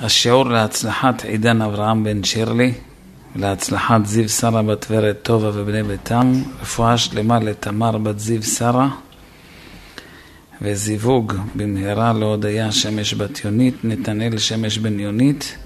השיעור 0.00 0.48
להצלחת 0.48 1.24
עידן 1.24 1.62
אברהם 1.62 2.04
בן 2.04 2.24
שירלי, 2.24 2.72
להצלחת 3.36 4.06
זיו 4.06 4.28
שרה 4.28 4.62
בת 4.62 4.86
ורד 4.90 5.12
טובה 5.12 5.50
ובני 5.54 5.82
ביתם, 5.82 6.32
רפואה 6.60 6.98
שלמה 6.98 7.38
לתמר 7.38 7.98
בת 7.98 8.18
זיו 8.18 8.42
שרה, 8.42 8.88
וזיווג 10.62 11.32
במהרה 11.54 12.12
להודיה 12.12 12.72
שמש 12.72 13.14
בת 13.14 13.44
יונית, 13.44 13.74
נתנאל 13.84 14.38
שמש 14.38 14.78
בן 14.78 15.00
יונית, 15.00 15.56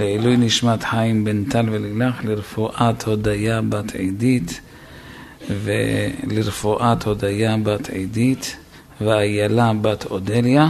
לעילוי 0.00 0.36
נשמת 0.36 0.82
חיים 0.82 1.24
בן 1.24 1.44
טל 1.44 1.66
ולילך, 1.70 2.24
לרפואת 2.24 3.04
הודיה 3.04 3.62
בת 3.62 3.94
עידית, 3.94 4.60
ולרפואת 5.50 7.04
הודיה 7.04 7.56
בת 7.62 7.88
עידית, 7.88 8.56
ואיילה 9.00 9.72
בת 9.80 10.04
אודליה, 10.04 10.68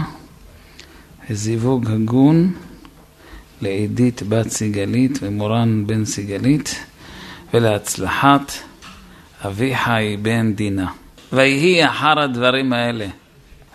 וזיווג 1.31 1.91
הגון 1.91 2.53
לעידית 3.63 4.23
בת 4.23 4.49
סיגלית 4.49 5.19
ומורן 5.23 5.87
בן 5.87 6.05
סיגלית, 6.05 6.85
ולהצלחת 7.55 8.53
אביחי 9.47 10.17
בן 10.23 10.53
דינה. 10.53 10.91
ויהי 11.33 11.87
אחר 11.87 12.21
הדברים 12.21 12.73
האלה, 12.73 13.07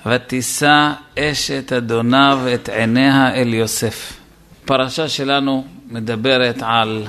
ותישא 0.05 0.93
אשת 1.19 1.73
אדוניו 1.73 2.39
את 2.53 2.69
עיניה 2.69 3.35
אל 3.35 3.53
יוסף. 3.53 4.13
הפרשה 4.63 5.09
שלנו 5.09 5.65
מדברת 5.87 6.57
על 6.61 7.07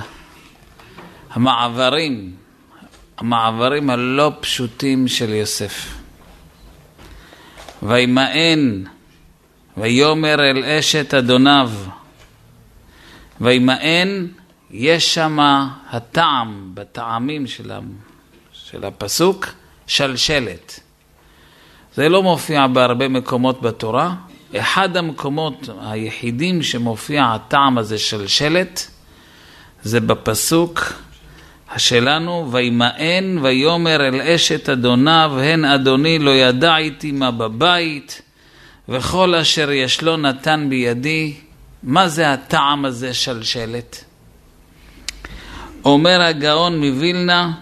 המעברים, 1.31 2.31
המעברים 3.17 3.89
הלא 3.89 4.31
פשוטים 4.39 5.07
של 5.07 5.29
יוסף. 5.29 5.95
וימאן 7.83 8.83
ויאמר 9.77 10.35
אל 10.39 10.63
אשת 10.65 11.13
אדוניו 11.13 11.71
וימאן 13.41 14.27
יש 14.71 15.13
שם 15.13 15.39
הטעם, 15.89 16.71
בטעמים 16.73 17.47
של, 17.47 17.71
של 18.53 18.85
הפסוק, 18.85 19.47
שלשלת. 19.87 20.79
זה 21.95 22.09
לא 22.09 22.23
מופיע 22.23 22.67
בהרבה 22.67 23.07
מקומות 23.07 23.61
בתורה. 23.61 24.15
אחד 24.57 24.97
המקומות 24.97 25.69
היחידים 25.81 26.63
שמופיע 26.63 27.25
הטעם 27.25 27.77
הזה 27.77 27.97
של 27.97 28.27
שלט, 28.27 28.81
זה 29.83 29.99
בפסוק 29.99 30.93
שלנו, 31.77 32.51
וימאן 32.51 33.37
ויאמר 33.41 34.07
אל 34.07 34.21
אשת 34.21 34.69
אדוניו, 34.69 35.31
הן 35.43 35.65
אדוני 35.65 36.19
לא 36.19 36.31
ידע 36.31 36.77
איתי 36.77 37.11
מה 37.11 37.31
בבית, 37.31 38.21
וכל 38.89 39.35
אשר 39.35 39.71
יש 39.71 40.01
לו 40.01 40.17
נתן 40.17 40.65
בידי. 40.69 41.33
מה 41.83 42.07
זה 42.07 42.33
הטעם 42.33 42.85
הזה 42.85 43.13
של 43.13 43.43
שלט? 43.43 44.03
אומר 45.85 46.21
הגאון 46.21 46.77
מווילנה, 46.77 47.53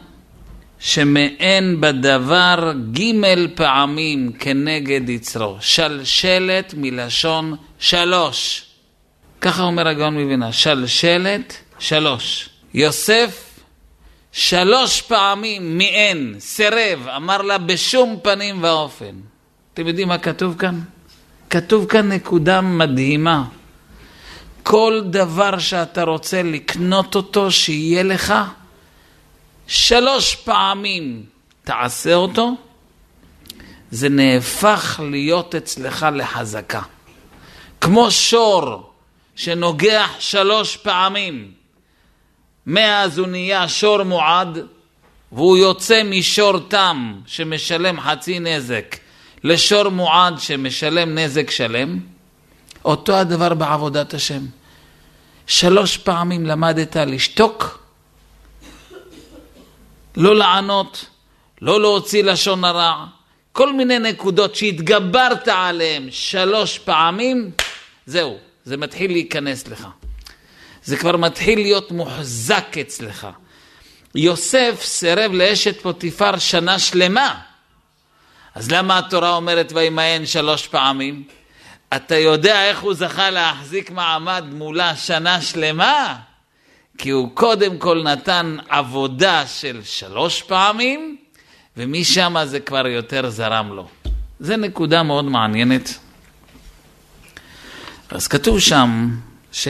שמעין 0.79 1.81
בדבר 1.81 2.73
ג' 2.91 3.01
פעמים 3.55 4.31
כנגד 4.39 5.09
יצרו. 5.09 5.57
שלשלת 5.59 6.73
מלשון 6.77 7.55
שלוש. 7.79 8.65
ככה 9.41 9.63
אומר 9.63 9.87
הגאון 9.87 10.13
מווילנה, 10.13 10.53
שלשלת 10.53 11.57
שלוש. 11.79 12.49
יוסף 12.73 13.59
שלוש 14.31 15.01
פעמים 15.01 15.77
מעין, 15.77 16.35
סירב, 16.39 17.07
אמר 17.15 17.41
לה 17.41 17.57
בשום 17.57 18.19
פנים 18.23 18.63
ואופן. 18.63 19.15
אתם 19.73 19.87
יודעים 19.87 20.07
מה 20.07 20.17
כתוב 20.17 20.55
כאן? 20.59 20.79
כתוב 21.49 21.85
כאן 21.85 22.11
נקודה 22.11 22.61
מדהימה. 22.61 23.43
כל 24.71 25.01
דבר 25.05 25.59
שאתה 25.59 26.03
רוצה 26.03 26.43
לקנות 26.43 27.15
אותו, 27.15 27.51
שיהיה 27.51 28.03
לך, 28.03 28.33
שלוש 29.67 30.35
פעמים 30.35 31.23
תעשה 31.63 32.13
אותו, 32.13 32.51
זה 33.91 34.09
נהפך 34.09 34.99
להיות 35.11 35.55
אצלך 35.55 36.05
לחזקה. 36.13 36.81
כמו 37.81 38.11
שור 38.11 38.91
שנוגח 39.35 40.09
שלוש 40.19 40.77
פעמים, 40.77 41.51
מאז 42.65 43.17
הוא 43.17 43.27
נהיה 43.27 43.69
שור 43.69 44.03
מועד, 44.03 44.59
והוא 45.31 45.57
יוצא 45.57 46.03
משור 46.03 46.59
תם 46.59 47.13
שמשלם 47.25 48.01
חצי 48.01 48.39
נזק 48.39 48.97
לשור 49.43 49.89
מועד 49.89 50.39
שמשלם 50.39 51.17
נזק 51.17 51.51
שלם, 51.51 51.99
אותו 52.85 53.15
הדבר 53.15 53.53
בעבודת 53.53 54.13
השם. 54.13 54.60
שלוש 55.51 55.97
פעמים 55.97 56.45
למדת 56.45 56.95
לשתוק, 56.95 57.79
לא 60.15 60.35
לענות, 60.35 61.05
לא 61.61 61.81
להוציא 61.81 62.23
לשון 62.23 62.63
הרע, 62.63 63.05
כל 63.51 63.73
מיני 63.73 63.99
נקודות 63.99 64.55
שהתגברת 64.55 65.47
עליהן 65.47 66.07
שלוש 66.11 66.79
פעמים, 66.79 67.51
זהו, 68.05 68.37
זה 68.65 68.77
מתחיל 68.77 69.11
להיכנס 69.11 69.67
לך. 69.67 69.87
זה 70.83 70.97
כבר 70.97 71.17
מתחיל 71.17 71.59
להיות 71.59 71.91
מוחזק 71.91 72.77
אצלך. 72.81 73.27
יוסף 74.15 74.81
סירב 74.81 75.31
לאשת 75.31 75.81
פוטיפר 75.81 76.37
שנה 76.37 76.79
שלמה. 76.79 77.39
אז 78.55 78.71
למה 78.71 78.97
התורה 78.97 79.35
אומרת 79.35 79.71
וימאן 79.75 80.25
שלוש 80.25 80.67
פעמים? 80.67 81.23
אתה 81.95 82.15
יודע 82.15 82.65
איך 82.69 82.81
הוא 82.81 82.93
זכה 82.93 83.29
להחזיק 83.29 83.91
מעמד 83.91 84.43
מולה 84.51 84.95
שנה 84.95 85.41
שלמה? 85.41 86.15
כי 86.97 87.09
הוא 87.09 87.29
קודם 87.33 87.77
כל 87.77 88.03
נתן 88.03 88.57
עבודה 88.69 89.47
של 89.47 89.81
שלוש 89.83 90.41
פעמים, 90.41 91.17
ומשם 91.77 92.35
זה 92.45 92.59
כבר 92.59 92.87
יותר 92.87 93.29
זרם 93.29 93.73
לו. 93.73 93.87
זו 94.39 94.57
נקודה 94.57 95.03
מאוד 95.03 95.25
מעניינת. 95.25 95.99
אז 98.09 98.27
כתוב 98.27 98.59
שם 98.59 99.09
ש... 99.51 99.67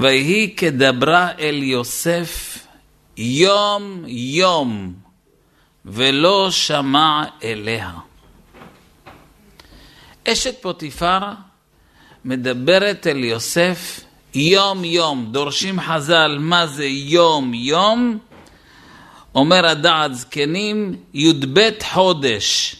ויהי 0.00 0.54
כדברה 0.56 1.30
אל 1.38 1.62
יוסף 1.62 2.58
יום 3.16 4.04
יום, 4.06 4.94
ולא 5.84 6.50
שמע 6.50 7.24
אליה. 7.42 7.90
אשת 10.28 10.62
פוטיפר 10.62 11.18
מדברת 12.24 13.06
אל 13.06 13.24
יוסף 13.24 14.00
יום 14.34 14.84
יום. 14.84 15.28
דורשים 15.30 15.80
חז"ל 15.80 16.36
מה 16.40 16.66
זה 16.66 16.86
יום 16.86 17.54
יום? 17.54 18.18
אומר 19.34 19.66
הדעת 19.66 20.14
זקנים 20.14 20.96
י"ב 21.14 21.70
חודש, 21.82 22.76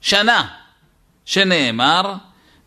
שנה, 0.00 0.48
שנאמר 1.24 2.14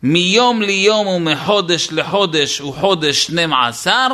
מיום 0.02 0.62
ליום 0.62 1.06
ומחודש 1.06 1.88
לחודש 1.92 2.58
הוא 2.58 2.74
חודש 2.74 3.24
12, 3.24 4.08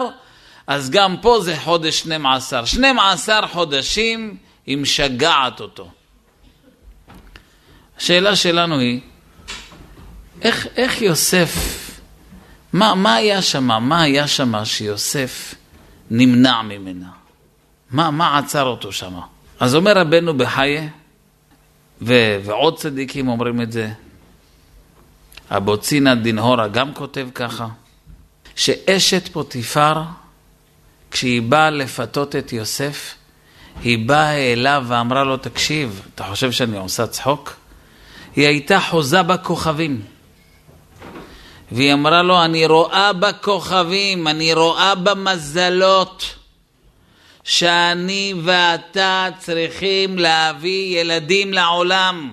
אז 0.67 0.91
גם 0.91 1.17
פה 1.23 1.41
זה 1.41 1.57
חודש 1.57 1.99
12. 1.99 2.67
12 2.67 3.49
חודשים 3.49 4.37
היא 4.67 4.79
משגעת 4.79 5.61
אותו. 5.61 5.91
השאלה 7.99 8.37
שלנו 8.37 8.79
היא, 8.79 9.01
איך, 10.43 10.67
איך 10.77 11.03
יוסף, 11.03 11.79
מה, 12.73 12.95
מה 12.95 13.15
היה 13.15 13.43
שם? 13.43 13.65
מה 13.83 14.03
היה 14.03 14.29
שם 14.29 14.65
שיוסף 14.65 15.55
נמנע 16.11 16.63
ממנה? 16.63 17.09
מה, 17.91 18.11
מה 18.11 18.39
עצר 18.39 18.63
אותו 18.63 18.93
שם? 18.93 19.15
אז 19.61 19.75
אומר 19.75 19.99
רבנו 19.99 20.37
בחייה, 20.37 20.89
ו, 22.03 22.15
ועוד 22.45 22.79
צדיקים 22.79 23.29
אומרים 23.29 23.63
את 23.63 23.73
זה, 23.73 23.93
אבוצינה 25.51 26.15
דינהורה 26.15 26.69
גם 26.69 26.95
כותב 26.95 27.29
ככה, 27.35 27.67
שאשת 28.57 29.29
פוטיפר, 29.29 30.03
כשהיא 31.11 31.43
באה 31.43 31.71
לפתות 31.71 32.37
את 32.37 32.53
יוסף, 32.53 33.15
היא 33.83 34.09
באה 34.09 34.53
אליו 34.53 34.85
ואמרה 34.89 35.25
לו, 35.25 35.37
תקשיב, 35.37 36.03
אתה 36.15 36.25
חושב 36.25 36.53
שאני 36.53 36.79
עושה 36.79 37.07
צחוק? 37.07 37.57
היא 38.37 38.47
הייתה 38.47 38.81
חוזה 38.81 39.23
בכוכבים. 39.23 40.03
והיא 41.73 41.93
אמרה 41.93 42.23
לו, 42.23 42.45
אני 42.45 42.67
רואה 42.67 43.13
בכוכבים, 43.13 44.29
אני 44.29 44.55
רואה 44.55 44.95
במזלות, 44.95 46.35
שאני 47.45 48.35
ואתה 48.45 49.29
צריכים 49.39 50.19
להביא 50.19 51.01
ילדים 51.01 51.53
לעולם. 51.53 52.33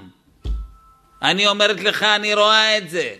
אני 1.21 1.47
אומרת 1.47 1.79
לך, 1.79 2.03
אני 2.03 2.33
רואה 2.33 2.77
את 2.77 2.89
זה. 2.89 3.13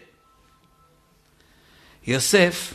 יוסף 2.07 2.74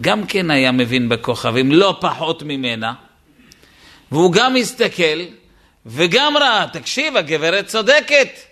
גם 0.00 0.26
כן 0.26 0.50
היה 0.50 0.72
מבין 0.72 1.08
בכוכבים, 1.08 1.72
לא 1.72 1.96
פחות 2.00 2.42
ממנה, 2.42 2.92
והוא 4.12 4.32
גם 4.32 4.56
הסתכל 4.56 5.20
וגם 5.86 6.36
ראה, 6.36 6.66
תקשיב, 6.72 7.16
הגברת 7.16 7.66
צודקת. 7.66 8.49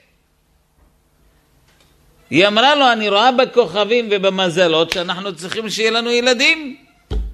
היא 2.31 2.47
אמרה 2.47 2.75
לו, 2.75 2.93
אני 2.93 3.09
רואה 3.09 3.33
בכוכבים 3.33 4.09
ובמזלות 4.11 4.91
שאנחנו 4.93 5.37
צריכים 5.37 5.71
שיהיה 5.71 5.91
לנו 5.91 6.11
ילדים. 6.11 6.77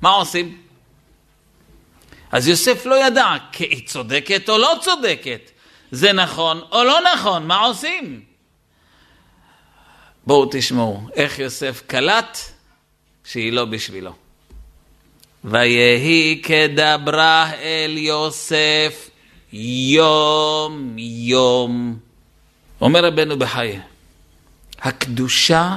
מה 0.03 0.11
עושים? 0.11 0.59
אז 2.33 2.49
יוסף 2.49 2.87
לא 2.87 3.07
ידע, 3.07 3.27
כי 3.53 3.65
היא 3.65 3.87
צודקת 3.87 4.49
או 4.49 4.59
לא 4.59 4.75
צודקת. 4.81 5.51
זה 5.91 6.13
נכון 6.13 6.61
או 6.73 6.85
לא 6.85 6.99
נכון, 7.15 7.47
מה 7.47 7.61
עושים? 7.61 8.21
בואו 10.27 10.49
תשמעו 10.51 11.01
איך 11.15 11.39
יוסף 11.39 11.83
קלט 11.87 12.39
שהיא 13.25 13.53
לא 13.53 13.65
בשבילו. 13.65 14.13
ויהי 15.45 16.43
כדברה 16.43 17.51
אל 17.53 17.99
יוסף 17.99 19.11
יום 19.53 20.97
יום. 20.99 21.99
אומר 22.81 23.05
רבנו 23.05 23.39
בחיי, 23.39 23.81
הקדושה 24.85 25.77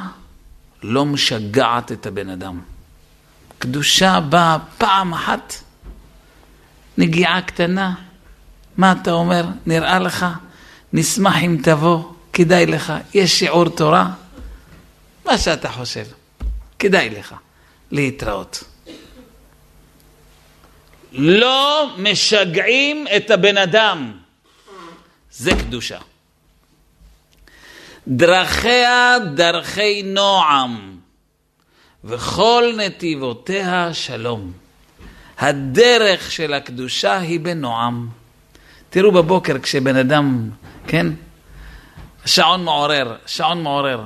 לא 0.83 1.05
משגעת 1.05 1.91
את 1.91 2.05
הבן 2.05 2.29
אדם. 2.29 2.61
קדושה 3.59 4.19
באה 4.19 4.57
פעם 4.77 5.13
אחת, 5.13 5.53
נגיעה 6.97 7.41
קטנה. 7.41 7.95
מה 8.77 8.91
אתה 8.91 9.11
אומר? 9.11 9.45
נראה 9.65 9.99
לך? 9.99 10.25
נשמח 10.93 11.35
אם 11.35 11.57
תבוא, 11.63 12.13
כדאי 12.33 12.65
לך. 12.65 12.93
יש 13.13 13.39
שיעור 13.39 13.69
תורה? 13.69 14.13
מה 15.25 15.37
שאתה 15.37 15.69
חושב, 15.69 16.05
כדאי 16.79 17.09
לך 17.09 17.35
להתראות. 17.91 18.63
לא 21.11 21.95
משגעים 21.97 23.05
את 23.17 23.31
הבן 23.31 23.57
אדם. 23.57 24.11
זה 25.31 25.51
קדושה. 25.51 25.97
דרכיה 28.07 29.15
דרכי 29.35 30.03
נועם, 30.03 30.97
וכל 32.03 32.63
נתיבותיה 32.77 33.93
שלום. 33.93 34.51
הדרך 35.39 36.31
של 36.31 36.53
הקדושה 36.53 37.17
היא 37.17 37.39
בנועם. 37.39 38.07
תראו 38.89 39.11
בבוקר 39.11 39.59
כשבן 39.59 39.95
אדם, 39.95 40.49
כן? 40.87 41.07
שעון 42.25 42.63
מעורר, 42.63 43.15
שעון 43.25 43.63
מעורר. 43.63 44.05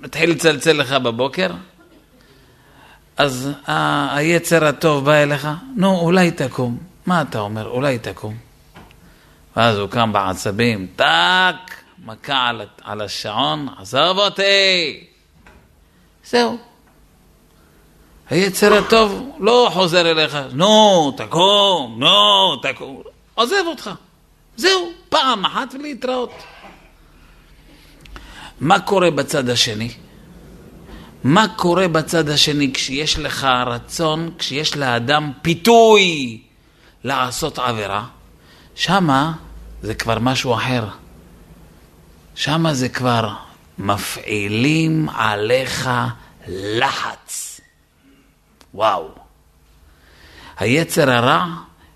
מתחיל 0.00 0.30
לצלצל 0.30 0.72
לך 0.72 0.92
בבוקר, 0.92 1.50
אז 3.16 3.50
היצר 4.10 4.64
הטוב 4.64 5.04
בא 5.04 5.12
אליך, 5.12 5.48
נו, 5.76 6.00
אולי 6.00 6.30
תקום. 6.30 6.78
מה 7.06 7.22
אתה 7.22 7.38
אומר? 7.38 7.66
אולי 7.66 7.98
תקום. 7.98 8.34
ואז 9.56 9.78
הוא 9.78 9.88
קם 9.88 10.12
בעצבים, 10.12 10.86
טאק, 10.96 11.79
מכה 12.04 12.48
על, 12.48 12.62
על 12.82 13.00
השעון, 13.00 13.68
עזוב 13.78 14.18
אותי. 14.18 15.04
זהו. 16.24 16.58
היצר 18.30 18.74
הטוב 18.74 19.36
לא 19.40 19.70
חוזר 19.72 20.10
אליך, 20.10 20.38
נו, 20.52 21.12
תקום, 21.16 21.96
נו, 21.98 22.56
תקום. 22.56 23.02
עוזב 23.34 23.64
אותך. 23.66 23.90
זהו, 24.56 24.90
פעם 25.08 25.44
אחת 25.44 25.74
ולהתראות. 25.74 26.30
מה 28.60 28.80
קורה 28.80 29.10
בצד 29.10 29.48
השני? 29.48 29.90
מה 31.24 31.46
קורה 31.56 31.88
בצד 31.88 32.28
השני 32.28 32.72
כשיש 32.72 33.18
לך 33.18 33.46
רצון, 33.66 34.30
כשיש 34.38 34.76
לאדם 34.76 35.32
פיתוי 35.42 36.40
לעשות 37.04 37.58
עבירה? 37.58 38.06
שמה 38.74 39.32
זה 39.82 39.94
כבר 39.94 40.18
משהו 40.18 40.54
אחר. 40.54 40.84
שמה 42.34 42.74
זה 42.74 42.88
כבר 42.88 43.28
מפעילים 43.78 45.08
עליך 45.08 45.90
לחץ. 46.48 47.60
וואו. 48.74 49.08
היצר 50.58 51.10
הרע, 51.10 51.46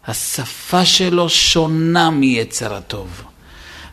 השפה 0.06 0.84
שלו 0.84 1.28
שונה 1.28 2.10
מיצר 2.10 2.74
הטוב. 2.74 3.22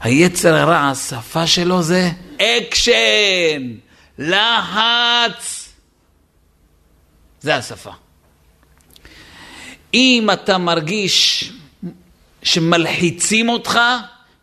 היצר 0.01 0.55
הרע, 0.55 0.77
השפה 0.77 1.47
שלו 1.47 1.81
זה 1.81 2.11
אקשן. 2.37 3.75
לחץ. 4.17 5.69
זה 7.41 7.55
השפה. 7.55 7.91
אם 9.93 10.29
אתה 10.33 10.57
מרגיש 10.57 11.51
שמלחיצים 12.43 13.49
אותך, 13.49 13.79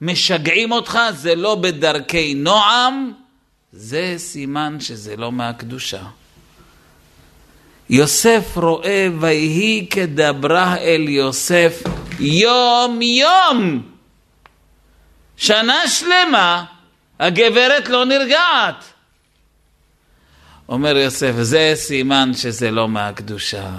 משגעים 0.00 0.72
אותך, 0.72 0.98
זה 1.12 1.34
לא 1.34 1.54
בדרכי 1.54 2.34
נועם, 2.34 3.12
זה 3.72 4.14
סימן 4.16 4.76
שזה 4.80 5.16
לא 5.16 5.32
מהקדושה. 5.32 6.02
יוסף 7.90 8.56
רואה 8.56 9.08
ויהי 9.20 9.86
כדברה 9.90 10.76
אל 10.76 11.08
יוסף 11.08 11.82
יום 12.20 13.02
יום. 13.02 13.82
שנה 15.36 15.88
שלמה 15.88 16.64
הגברת 17.20 17.88
לא 17.88 18.04
נרגעת. 18.04 18.84
אומר 20.68 20.96
יוסף, 20.96 21.32
זה 21.40 21.72
סימן 21.74 22.34
שזה 22.34 22.70
לא 22.70 22.88
מהקדושה. 22.88 23.70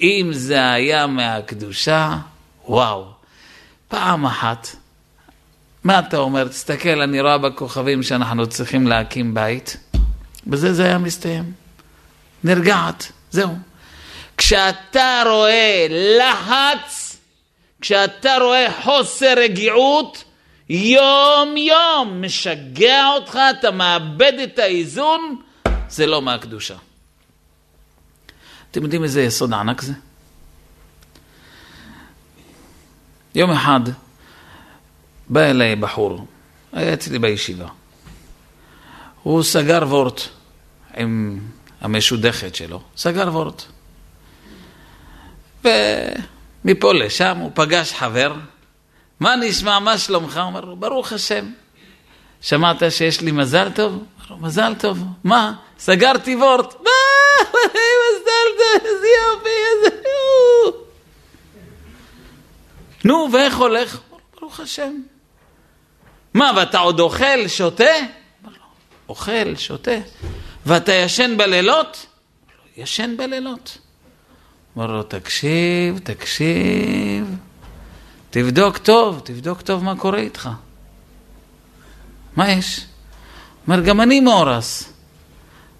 אם 0.00 0.28
זה 0.32 0.70
היה 0.70 1.06
מהקדושה, 1.06 2.16
וואו. 2.64 3.06
פעם 3.88 4.26
אחת, 4.26 4.68
מה 5.86 5.98
אתה 5.98 6.16
אומר? 6.16 6.48
תסתכל, 6.48 7.00
אני 7.00 7.20
רואה 7.20 7.38
בכוכבים 7.38 8.02
שאנחנו 8.02 8.46
צריכים 8.46 8.86
להקים 8.86 9.34
בית. 9.34 9.76
בזה 10.46 10.74
זה 10.74 10.84
היה 10.84 10.98
מסתיים. 10.98 11.52
נרגעת, 12.44 13.12
זהו. 13.30 13.50
כשאתה 14.36 15.22
רואה 15.26 15.86
לחץ, 15.90 17.16
כשאתה 17.80 18.36
רואה 18.40 18.82
חוסר 18.82 19.34
רגיעות, 19.36 20.24
יום 20.68 21.56
יום 21.56 22.22
משגע 22.22 23.06
אותך, 23.14 23.38
אתה 23.50 23.70
מאבד 23.70 24.32
את 24.42 24.58
האיזון, 24.58 25.40
זה 25.88 26.06
לא 26.06 26.22
מהקדושה. 26.22 26.76
אתם 28.70 28.82
יודעים 28.82 29.04
איזה 29.04 29.22
יסוד 29.22 29.52
ענק 29.52 29.80
זה? 29.80 29.92
יום 33.34 33.50
אחד 33.50 33.80
בא 35.28 35.40
אליי 35.40 35.76
בחור, 35.76 36.26
היה 36.72 36.94
אצלי 36.94 37.18
בישיבה. 37.18 37.66
הוא 39.22 39.42
סגר 39.42 39.82
וורט 39.82 40.20
עם 40.96 41.40
המשודכת 41.80 42.54
שלו, 42.54 42.80
סגר 42.96 43.28
וורט. 43.32 43.62
ומפה 45.64 46.92
לשם 46.92 47.36
הוא 47.36 47.50
פגש 47.54 47.92
חבר, 47.92 48.34
מה 49.20 49.36
נשמע, 49.36 49.78
מה 49.78 49.98
שלומך? 49.98 50.40
הוא 50.52 50.60
לו, 50.60 50.76
ברוך 50.76 51.12
השם. 51.12 51.50
שמעת 52.40 52.82
שיש 52.90 53.20
לי 53.20 53.32
מזל 53.32 53.70
טוב? 53.74 53.92
אמר 53.92 54.26
לו, 54.30 54.36
מזל 54.36 54.74
טוב. 54.78 55.04
מה? 55.24 55.52
סגרתי 55.78 56.36
וורט. 56.36 56.74
מה? 56.74 56.90
מזל 58.02 58.48
טוב, 58.56 58.84
איזה 58.84 59.06
יופי, 59.22 59.48
איזה... 59.76 59.96
נו, 63.04 63.28
ואיך 63.32 63.56
הולך? 63.56 64.00
ברוך 64.40 64.60
השם. 64.60 65.00
מה, 66.36 66.52
ואתה 66.56 66.78
עוד 66.78 67.00
אוכל, 67.00 67.48
שותה? 67.48 67.84
אוכל, 69.08 69.56
שותה. 69.56 69.98
ואתה 70.66 70.92
ישן 70.92 71.36
בלילות? 71.36 72.06
ישן 72.76 73.16
בלילות. 73.16 73.78
אמר 74.76 74.86
לו, 74.86 75.02
תקשיב, 75.02 75.98
תקשיב, 76.02 77.36
תבדוק 78.30 78.78
טוב, 78.78 79.20
תבדוק 79.24 79.60
טוב 79.60 79.84
מה 79.84 79.96
קורה 79.96 80.18
איתך. 80.18 80.48
מה 82.36 82.50
יש? 82.50 82.80
אומר, 83.66 83.80
גם 83.80 84.00
אני 84.00 84.20
מאורס. 84.20 84.92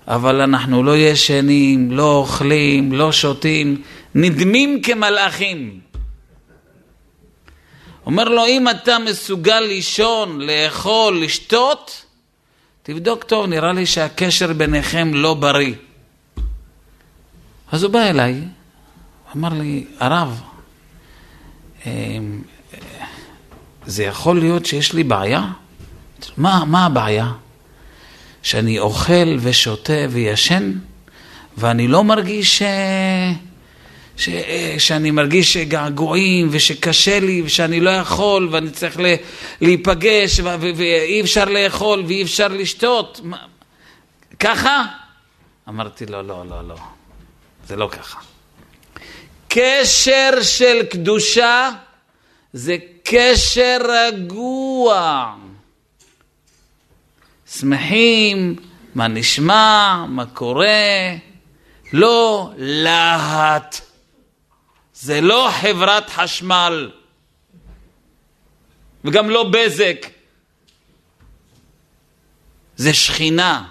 אבל 0.09 0.41
אנחנו 0.41 0.83
לא 0.83 0.97
ישנים, 0.97 1.93
לא 1.93 2.17
אוכלים, 2.17 2.93
לא 2.93 3.13
שותים, 3.13 3.83
נדמים 4.15 4.83
כמלאכים. 4.83 5.81
אומר 8.07 8.25
לו, 8.25 8.47
אם 8.47 8.69
אתה 8.69 8.99
מסוגל 8.99 9.61
לישון, 9.61 10.41
לאכול, 10.41 11.25
לשתות, 11.25 12.05
תבדוק 12.83 13.25
טוב, 13.25 13.47
נראה 13.47 13.73
לי 13.73 13.87
שהקשר 13.87 14.53
ביניכם 14.53 15.15
לא 15.15 15.35
בריא. 15.35 15.75
אז 17.73 17.83
הוא 17.83 17.93
בא 17.93 18.03
אליי, 18.03 18.41
אמר 19.37 19.49
לי, 19.49 19.87
הרב, 20.01 20.41
אמ, 21.87 22.43
זה 23.87 24.05
יכול 24.05 24.39
להיות 24.39 24.67
שיש 24.67 24.93
לי 24.93 25.05
בעיה? 25.05 25.49
מה, 26.37 26.65
מה 26.65 26.87
הבעיה? 26.87 27.33
שאני 28.43 28.79
אוכל 28.79 29.37
ושותה 29.41 30.07
וישן, 30.11 30.73
ואני 31.59 31.89
לא 31.89 32.05
מרגיש 32.05 32.59
ש... 32.59 32.63
ש... 34.17 34.29
שאני 34.79 35.11
מרגיש 35.11 35.57
געגועים 35.57 36.49
ושקשה 36.51 37.21
לי 37.21 37.43
ושאני 37.45 37.81
לא 37.81 37.91
יכול 37.91 38.49
ואני 38.53 38.71
צריך 38.71 39.01
ל... 39.01 39.15
להיפגש 39.61 40.41
ו... 40.41 40.45
ו... 40.45 40.71
ואי 40.77 41.21
אפשר 41.21 41.45
לאכול 41.45 42.05
ואי 42.07 42.23
אפשר 42.23 42.49
לשתות. 42.49 43.21
ככה? 44.41 44.85
אמרתי 45.69 46.07
לו, 46.07 46.23
לא, 46.23 46.45
לא, 46.49 46.69
לא, 46.69 46.77
זה 47.67 47.77
לא 47.77 47.89
ככה. 47.93 48.19
קשר 49.49 50.43
של 50.43 50.83
קדושה 50.91 51.71
זה 52.53 52.77
קשר 53.05 53.79
רגוע. 53.89 55.35
שמחים, 57.51 58.57
מה 58.95 59.09
נשמע, 59.09 60.05
מה 60.09 60.27
קורה, 60.27 61.15
לא 61.93 62.51
להט. 62.57 63.86
זה 65.01 65.21
לא 65.21 65.49
חברת 65.61 66.11
חשמל, 66.11 66.91
וגם 69.05 69.31
לא 69.31 69.45
בזק. 69.51 70.07
זה 72.77 72.95
שכינה. 72.95 73.65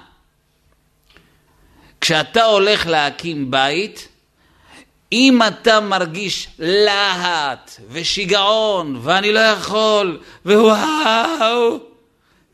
כשאתה 2.02 2.44
הולך 2.44 2.88
להקים 2.88 3.52
בית, 3.52 4.08
אם 5.12 5.40
אתה 5.48 5.80
מרגיש 5.80 6.48
להט 6.60 7.72
ושיגעון 7.90 9.00
ואני 9.02 9.34
לא 9.34 9.40
יכול 9.40 10.22
ווואו, 10.46 11.80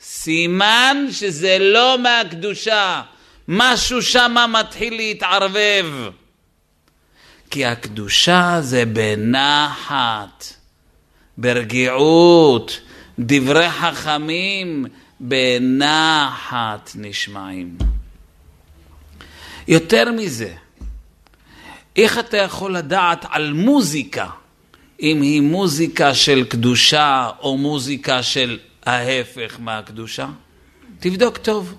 סימן 0.02 1.06
שזה 1.12 1.58
לא 1.60 1.98
מהקדושה, 2.00 3.02
משהו 3.48 4.02
שם 4.02 4.36
מתחיל 4.50 4.96
להתערבב. 4.96 5.86
כי 7.52 7.66
הקדושה 7.66 8.58
זה 8.62 8.84
בנחת, 8.86 10.46
ברגיעות, 11.38 12.80
דברי 13.20 13.70
חכמים 13.70 14.86
בנחת 15.20 16.92
נשמעים. 16.96 17.78
יותר 19.68 20.12
מזה, 20.12 20.54
איך 21.96 22.20
אתה 22.20 22.38
יכול 22.38 22.76
לדעת 22.76 23.26
על 23.30 23.54
מוזיקה, 23.54 24.28
אם 25.02 25.22
היא 25.22 25.42
מוזיקה 25.42 26.14
של 26.16 26.44
קדושה 26.44 27.30
או 27.40 27.58
מוזיקה 27.58 28.24
של 28.24 28.60
ההפך 28.86 29.56
מהקדושה? 29.60 30.28
תבדוק 31.00 31.38
טוב. 31.38 31.74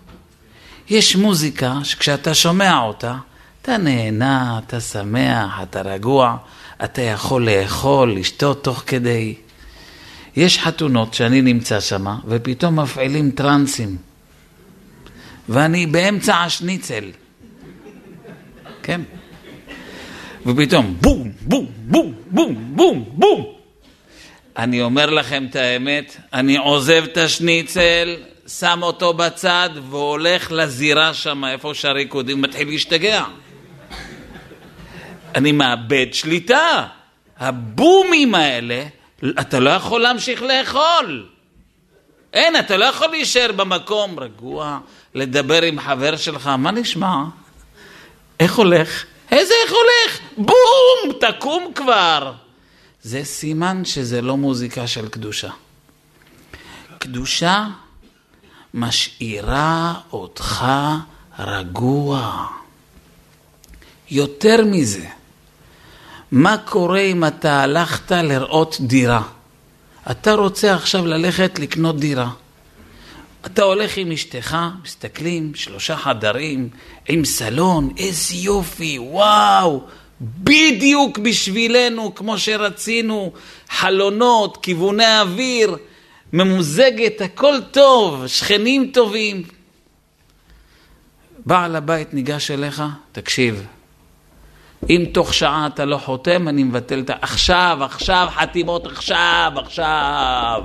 יש 0.90 1.16
מוזיקה 1.16 1.74
שכשאתה 1.84 2.34
שומע 2.34 2.78
אותה, 2.78 3.16
אתה 3.62 3.78
נהנה, 3.78 4.60
אתה 4.66 4.80
שמח, 4.80 5.62
אתה 5.62 5.82
רגוע, 5.82 6.36
אתה 6.84 7.02
יכול 7.02 7.48
לאכול, 7.50 8.18
לשתות 8.18 8.64
תוך 8.64 8.82
כדי. 8.86 9.34
יש 10.36 10.58
חתונות 10.58 11.14
שאני 11.14 11.42
נמצא 11.42 11.80
שם, 11.80 12.06
ופתאום 12.26 12.80
מפעילים 12.80 13.30
טרנסים. 13.30 13.96
ואני 15.48 15.86
באמצע 15.86 16.36
השניצל. 16.36 17.04
כן. 18.82 19.00
ופתאום 20.46 20.96
בום, 21.00 21.30
בום, 21.40 21.66
בום, 21.78 22.14
בום, 22.26 22.72
בום, 22.76 23.04
בום. 23.12 23.44
אני 24.56 24.82
אומר 24.82 25.06
לכם 25.10 25.46
את 25.50 25.56
האמת, 25.56 26.16
אני 26.32 26.56
עוזב 26.56 27.04
את 27.12 27.16
השניצל, 27.16 28.16
שם 28.46 28.78
אותו 28.82 29.12
בצד 29.12 29.70
והולך 29.90 30.52
לזירה 30.52 31.14
שם, 31.14 31.44
איפה 31.44 31.74
שהריקודים 31.74 32.42
מתחיל 32.42 32.68
להשתגע. 32.68 33.24
אני 35.34 35.52
מאבד 35.52 36.06
שליטה. 36.12 36.86
הבומים 37.38 38.34
האלה, 38.34 38.84
אתה 39.40 39.60
לא 39.60 39.70
יכול 39.70 40.00
להמשיך 40.00 40.42
לאכול. 40.42 41.26
אין, 42.32 42.56
אתה 42.56 42.76
לא 42.76 42.84
יכול 42.84 43.08
להישאר 43.08 43.52
במקום 43.56 44.18
רגוע, 44.18 44.78
לדבר 45.14 45.62
עם 45.62 45.80
חבר 45.80 46.16
שלך, 46.16 46.46
מה 46.46 46.70
נשמע? 46.70 47.16
איך 48.40 48.54
הולך? 48.54 49.04
איזה 49.30 49.54
איך 49.64 49.72
הולך? 49.72 50.18
בום! 50.36 51.18
תקום 51.20 51.72
כבר! 51.74 52.32
זה 53.02 53.24
סימן 53.24 53.84
שזה 53.84 54.22
לא 54.22 54.36
מוזיקה 54.36 54.86
של 54.86 55.08
קדושה. 55.08 55.50
קדושה 56.98 57.66
משאירה 58.74 59.94
אותך 60.12 60.64
רגוע. 61.38 62.46
יותר 64.10 64.64
מזה, 64.64 65.06
מה 66.32 66.56
קורה 66.58 67.00
אם 67.00 67.24
אתה 67.24 67.62
הלכת 67.62 68.12
לראות 68.12 68.76
דירה? 68.80 69.22
אתה 70.10 70.34
רוצה 70.34 70.74
עכשיו 70.74 71.06
ללכת 71.06 71.58
לקנות 71.58 72.00
דירה. 72.00 72.30
אתה 73.46 73.62
הולך 73.62 73.96
עם 73.96 74.12
אשתך, 74.12 74.56
מסתכלים, 74.84 75.54
שלושה 75.54 75.96
חדרים, 75.96 76.68
עם 77.08 77.24
סלון, 77.24 77.90
איזה 77.98 78.34
יופי, 78.34 78.98
וואו, 78.98 79.84
בדיוק 80.20 81.18
בשבילנו, 81.18 82.14
כמו 82.14 82.38
שרצינו, 82.38 83.32
חלונות, 83.70 84.58
כיווני 84.62 85.20
אוויר, 85.20 85.76
ממוזגת, 86.32 87.20
הכל 87.20 87.54
טוב, 87.70 88.26
שכנים 88.26 88.90
טובים. 88.94 89.42
בעל 91.46 91.76
הבית 91.76 92.14
ניגש 92.14 92.50
אליך, 92.50 92.82
תקשיב, 93.12 93.66
אם 94.90 95.04
תוך 95.14 95.34
שעה 95.34 95.66
אתה 95.66 95.84
לא 95.84 95.96
חותם, 95.96 96.48
אני 96.48 96.64
מבטל 96.64 97.00
את 97.00 97.10
ה... 97.10 97.14
עכשיו, 97.20 97.78
עכשיו, 97.80 98.28
חתימות 98.30 98.86
עכשיו, 98.86 99.52
עכשיו. 99.56 100.62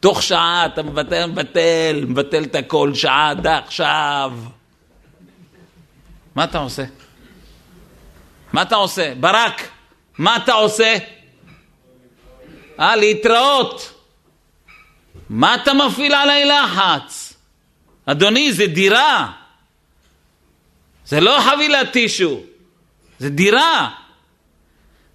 תוך 0.00 0.22
שעה 0.22 0.66
אתה 0.66 0.82
מבטל, 0.82 1.26
מבטל, 1.26 2.04
מבטל 2.08 2.42
את 2.42 2.54
הכל, 2.54 2.94
שעה, 2.94 3.34
דה, 3.34 3.58
עכשיו. 3.58 4.32
מה 6.34 6.44
אתה 6.44 6.58
עושה? 6.58 6.84
מה 8.52 8.62
אתה 8.62 8.76
עושה? 8.76 9.14
ברק, 9.20 9.68
מה 10.18 10.36
אתה 10.36 10.52
עושה? 10.52 10.96
אה, 12.80 12.96
להתראות. 12.96 13.92
מה 15.30 15.54
אתה 15.54 15.72
מפעיל 15.74 16.14
עליי 16.14 16.44
לחץ? 16.44 17.34
אדוני, 18.06 18.52
זה 18.52 18.66
דירה. 18.66 19.32
זה 21.06 21.20
לא 21.20 21.38
חבילת 21.40 21.92
טישו. 21.92 22.40
זה 23.22 23.30
דירה. 23.30 23.90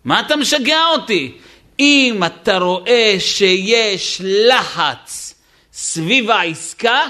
מה 0.04 0.20
אתה 0.20 0.36
משגע 0.36 0.86
אותי? 0.86 1.38
אם 1.80 2.22
אתה 2.26 2.58
רואה 2.58 3.16
שיש 3.20 4.22
לחץ 4.24 5.34
סביב 5.74 6.30
העסקה, 6.30 7.02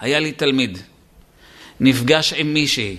היה 0.00 0.20
לי 0.20 0.32
תלמיד, 0.32 0.78
נפגש 1.80 2.32
עם 2.32 2.54
מישהי. 2.54 2.98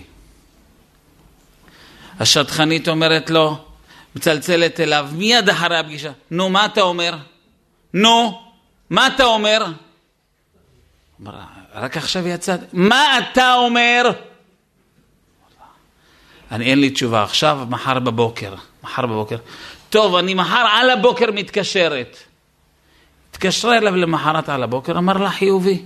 השטחנית 2.20 2.88
אומרת 2.88 3.30
לו, 3.30 3.66
מצלצלת 4.16 4.80
אליו 4.80 5.10
מיד 5.12 5.50
אחרי 5.50 5.78
הפגישה, 5.78 6.12
נו, 6.32 6.50
מה 6.50 6.66
אתה 6.66 6.82
אומר? 6.82 7.18
נו, 7.94 8.42
מה 8.90 9.08
אתה 9.08 9.24
אומר? 9.24 9.66
רק 11.74 11.98
עכשיו 11.98 12.28
יצאת, 12.28 12.60
מה 12.74 13.20
אתה 13.20 13.54
אומר? 13.54 14.12
אני 16.54 16.66
אין 16.66 16.80
לי 16.80 16.90
תשובה 16.90 17.24
עכשיו, 17.24 17.60
מחר 17.70 18.00
בבוקר. 18.00 18.54
מחר 18.84 19.06
בבוקר. 19.06 19.38
טוב, 19.90 20.16
אני 20.16 20.34
מחר 20.34 20.66
על 20.72 20.90
הבוקר 20.90 21.32
מתקשרת. 21.32 22.18
התקשרה 23.32 23.78
אליו 23.78 23.96
למחרת 23.96 24.50
על 24.50 24.64
הבוקר, 24.64 24.98
אמר 24.98 25.18
לה 25.18 25.30
חיובי. 25.30 25.82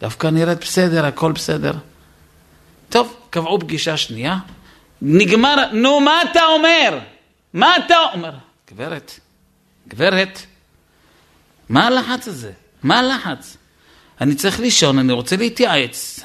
דווקא 0.00 0.26
נראית 0.26 0.60
בסדר, 0.60 1.06
הכל 1.06 1.32
בסדר. 1.32 1.72
טוב, 2.88 3.16
קבעו 3.30 3.60
פגישה 3.60 3.96
שנייה, 3.96 4.38
נגמר, 5.02 5.54
נו, 5.72 6.00
מה 6.00 6.22
אתה 6.22 6.44
אומר? 6.46 6.98
מה 7.52 7.76
אתה 7.76 7.96
אומר? 8.14 8.32
גברת, 8.72 9.20
גברת, 9.88 10.46
מה 11.68 11.86
הלחץ 11.86 12.28
הזה? 12.28 12.52
מה 12.82 12.98
הלחץ? 12.98 13.56
אני 14.20 14.34
צריך 14.34 14.60
לישון, 14.60 14.98
אני 14.98 15.12
רוצה 15.12 15.36
להתייעץ. 15.36 16.20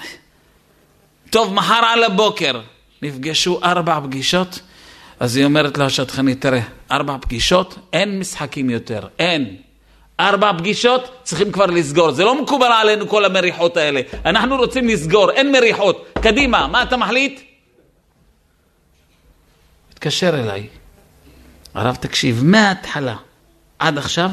טוב, 1.30 1.54
מחר 1.54 1.82
על 1.86 2.04
הבוקר. 2.04 2.62
נפגשו 3.06 3.60
ארבע 3.64 4.00
פגישות, 4.04 4.60
אז 5.20 5.36
היא 5.36 5.46
אומרת 5.46 5.78
לה 5.78 5.86
השטחנית, 5.86 6.42
תראה, 6.42 6.62
ארבע 6.92 7.18
פגישות, 7.22 7.78
אין 7.94 8.20
משחקים 8.20 8.70
יותר, 8.70 9.08
אין. 9.20 9.56
ארבע 10.20 10.52
פגישות, 10.58 11.20
צריכים 11.24 11.52
כבר 11.52 11.66
לסגור. 11.66 12.12
זה 12.12 12.24
לא 12.24 12.42
מקובל 12.44 12.72
עלינו 12.72 13.08
כל 13.08 13.26
המריחות 13.26 13.78
האלה. 13.78 14.02
אנחנו 14.26 14.56
רוצים 14.56 14.88
לסגור, 14.88 15.32
אין 15.32 15.52
מריחות. 15.52 16.06
קדימה, 16.22 16.68
מה 16.68 16.84
אתה 16.84 16.98
מחליט? 16.98 17.40
התקשר 19.92 20.40
אליי. 20.44 20.68
הרב, 21.74 21.96
תקשיב, 21.96 22.44
מההתחלה 22.44 23.16
עד 23.80 23.98
עכשיו, 23.98 24.30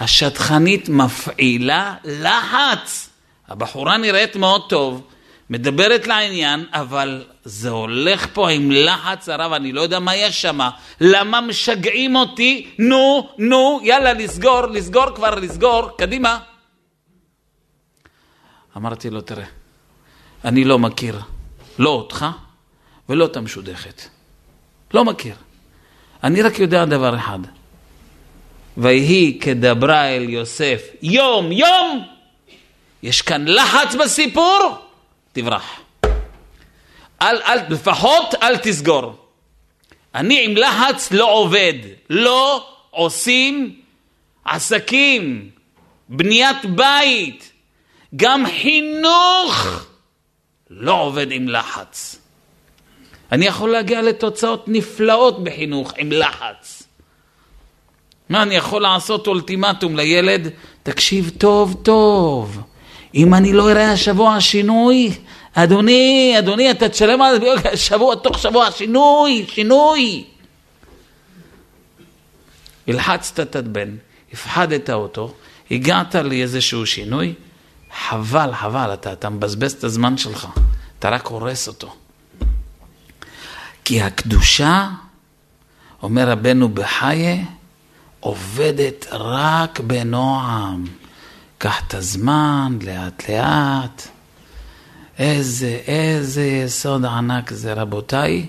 השטחנית 0.00 0.88
מפעילה 0.88 1.94
לחץ. 2.04 3.10
הבחורה 3.48 3.96
נראית 3.96 4.36
מאוד 4.36 4.68
טוב, 4.68 5.02
מדברת 5.50 6.06
לעניין, 6.06 6.66
אבל 6.72 7.24
זה 7.44 7.70
הולך 7.70 8.26
פה 8.32 8.50
עם 8.50 8.70
לחץ 8.70 9.28
הרב, 9.28 9.52
אני 9.52 9.72
לא 9.72 9.80
יודע 9.80 9.98
מה 9.98 10.16
יש 10.16 10.42
שם. 10.42 10.60
למה 11.00 11.40
משגעים 11.40 12.16
אותי? 12.16 12.70
נו, 12.78 13.28
נו, 13.38 13.80
יאללה, 13.82 14.12
לסגור, 14.12 14.66
לסגור 14.66 15.14
כבר, 15.14 15.34
לסגור, 15.34 15.96
קדימה. 15.98 16.38
אמרתי 18.76 19.10
לו, 19.10 19.20
תראה, 19.20 19.46
אני 20.44 20.64
לא 20.64 20.78
מכיר 20.78 21.20
לא 21.78 21.90
אותך 21.90 22.26
ולא 23.08 23.24
את 23.24 23.36
המשודכת. 23.36 24.02
לא 24.94 25.04
מכיר. 25.04 25.34
אני 26.24 26.42
רק 26.42 26.58
יודע 26.58 26.84
דבר 26.84 27.16
אחד. 27.16 27.38
ויהי 28.76 29.38
כדברה 29.40 30.08
אל 30.08 30.28
יוסף 30.28 30.82
יום 31.02 31.52
יום, 31.52 32.04
יש 33.02 33.22
כאן 33.22 33.44
לחץ 33.48 33.94
בסיפור, 33.94 34.76
תברח. 35.32 35.80
אל, 37.22 37.42
אל, 37.42 37.58
לפחות 37.68 38.34
אל 38.42 38.56
תסגור. 38.56 39.14
אני 40.14 40.44
עם 40.44 40.56
לחץ 40.56 41.12
לא 41.12 41.32
עובד, 41.32 41.74
לא 42.10 42.68
עושים 42.90 43.80
עסקים, 44.44 45.50
בניית 46.08 46.64
בית, 46.64 47.52
גם 48.16 48.44
חינוך 48.46 49.86
לא 50.70 51.00
עובד 51.00 51.32
עם 51.32 51.48
לחץ. 51.48 52.18
אני 53.32 53.46
יכול 53.46 53.70
להגיע 53.70 54.02
לתוצאות 54.02 54.64
נפלאות 54.68 55.44
בחינוך 55.44 55.92
עם 55.96 56.12
לחץ. 56.12 56.82
מה, 58.28 58.42
אני 58.42 58.54
יכול 58.54 58.82
לעשות 58.82 59.26
אולטימטום 59.26 59.96
לילד? 59.96 60.48
תקשיב 60.82 61.30
טוב 61.38 61.76
טוב, 61.82 62.62
אם 63.14 63.34
אני 63.34 63.52
לא 63.52 63.70
אראה 63.70 63.92
השבוע 63.92 64.40
שינוי, 64.40 65.12
אדוני, 65.54 66.34
אדוני, 66.38 66.70
אתה 66.70 66.88
תשלם 66.88 67.22
על 67.22 67.40
זה 67.40 67.76
שבוע, 67.86 68.14
תוך 68.14 68.38
שבוע, 68.38 68.70
שינוי, 68.70 69.46
שינוי. 69.48 70.24
הלחצת 72.88 73.40
את 73.40 73.56
הבן, 73.56 73.96
הפחדת 74.32 74.90
אותו, 74.90 75.34
הגעת 75.70 76.14
לאיזשהו 76.14 76.86
שינוי, 76.86 77.34
חבל, 78.08 78.54
חבל, 78.54 78.94
אתה, 78.94 79.12
אתה 79.12 79.30
מבזבז 79.30 79.72
את 79.72 79.84
הזמן 79.84 80.16
שלך, 80.16 80.48
אתה 80.98 81.10
רק 81.10 81.26
הורס 81.26 81.68
אותו. 81.68 81.94
כי 83.84 84.02
הקדושה, 84.02 84.88
אומר 86.02 86.28
רבנו 86.28 86.68
בחיה, 86.68 87.36
עובדת 88.20 89.06
רק 89.10 89.80
בנועם. 89.80 91.01
קח 91.62 91.82
את 91.86 91.94
הזמן, 91.94 92.78
לאט 92.82 93.28
לאט. 93.28 94.08
איזה, 95.18 95.80
איזה 95.86 96.46
יסוד 96.46 97.04
ענק 97.04 97.52
זה 97.52 97.72
רבותיי, 97.72 98.46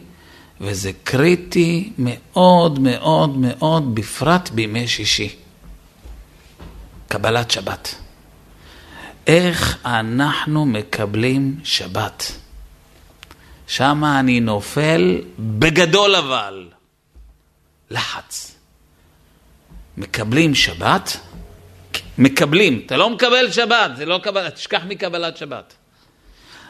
וזה 0.61 0.91
קריטי 1.03 1.93
מאוד 1.97 2.79
מאוד 2.79 3.37
מאוד, 3.37 3.95
בפרט 3.95 4.49
בימי 4.49 4.87
שישי. 4.87 5.35
קבלת 7.07 7.51
שבת. 7.51 7.95
איך 9.27 9.77
אנחנו 9.85 10.65
מקבלים 10.65 11.59
שבת? 11.63 12.31
שמה 13.67 14.19
אני 14.19 14.39
נופל 14.39 15.21
בגדול 15.39 16.15
אבל. 16.15 16.69
לחץ. 17.91 18.55
מקבלים 19.97 20.55
שבת, 20.55 21.17
מקבלים, 22.17 22.83
אתה 22.85 22.97
לא 22.97 23.09
מקבל 23.09 23.51
שבת, 23.51 23.91
זה 23.95 24.05
לא 24.05 24.19
קבל, 24.23 24.49
תשכח 24.49 24.81
מקבלת 24.87 25.37
שבת. 25.37 25.73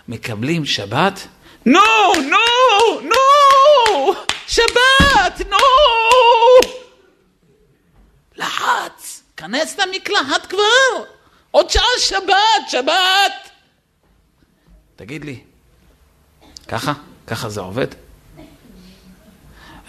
מקבלים 0.07 0.65
שבת, 0.65 1.27
נו, 1.65 1.79
נו, 2.15 3.01
נו, 3.01 4.13
שבת, 4.47 5.41
נו! 5.49 5.57
לחץ, 8.35 9.23
כנס 9.37 9.79
למקלחת 9.79 10.45
כבר, 10.45 11.03
עוד 11.51 11.69
שעה 11.69 11.83
שבת, 11.99 12.69
שבת. 12.69 13.49
תגיד 14.95 15.25
לי, 15.25 15.39
ככה? 16.67 16.93
ככה 17.27 17.49
זה 17.49 17.61
עובד? 17.61 17.87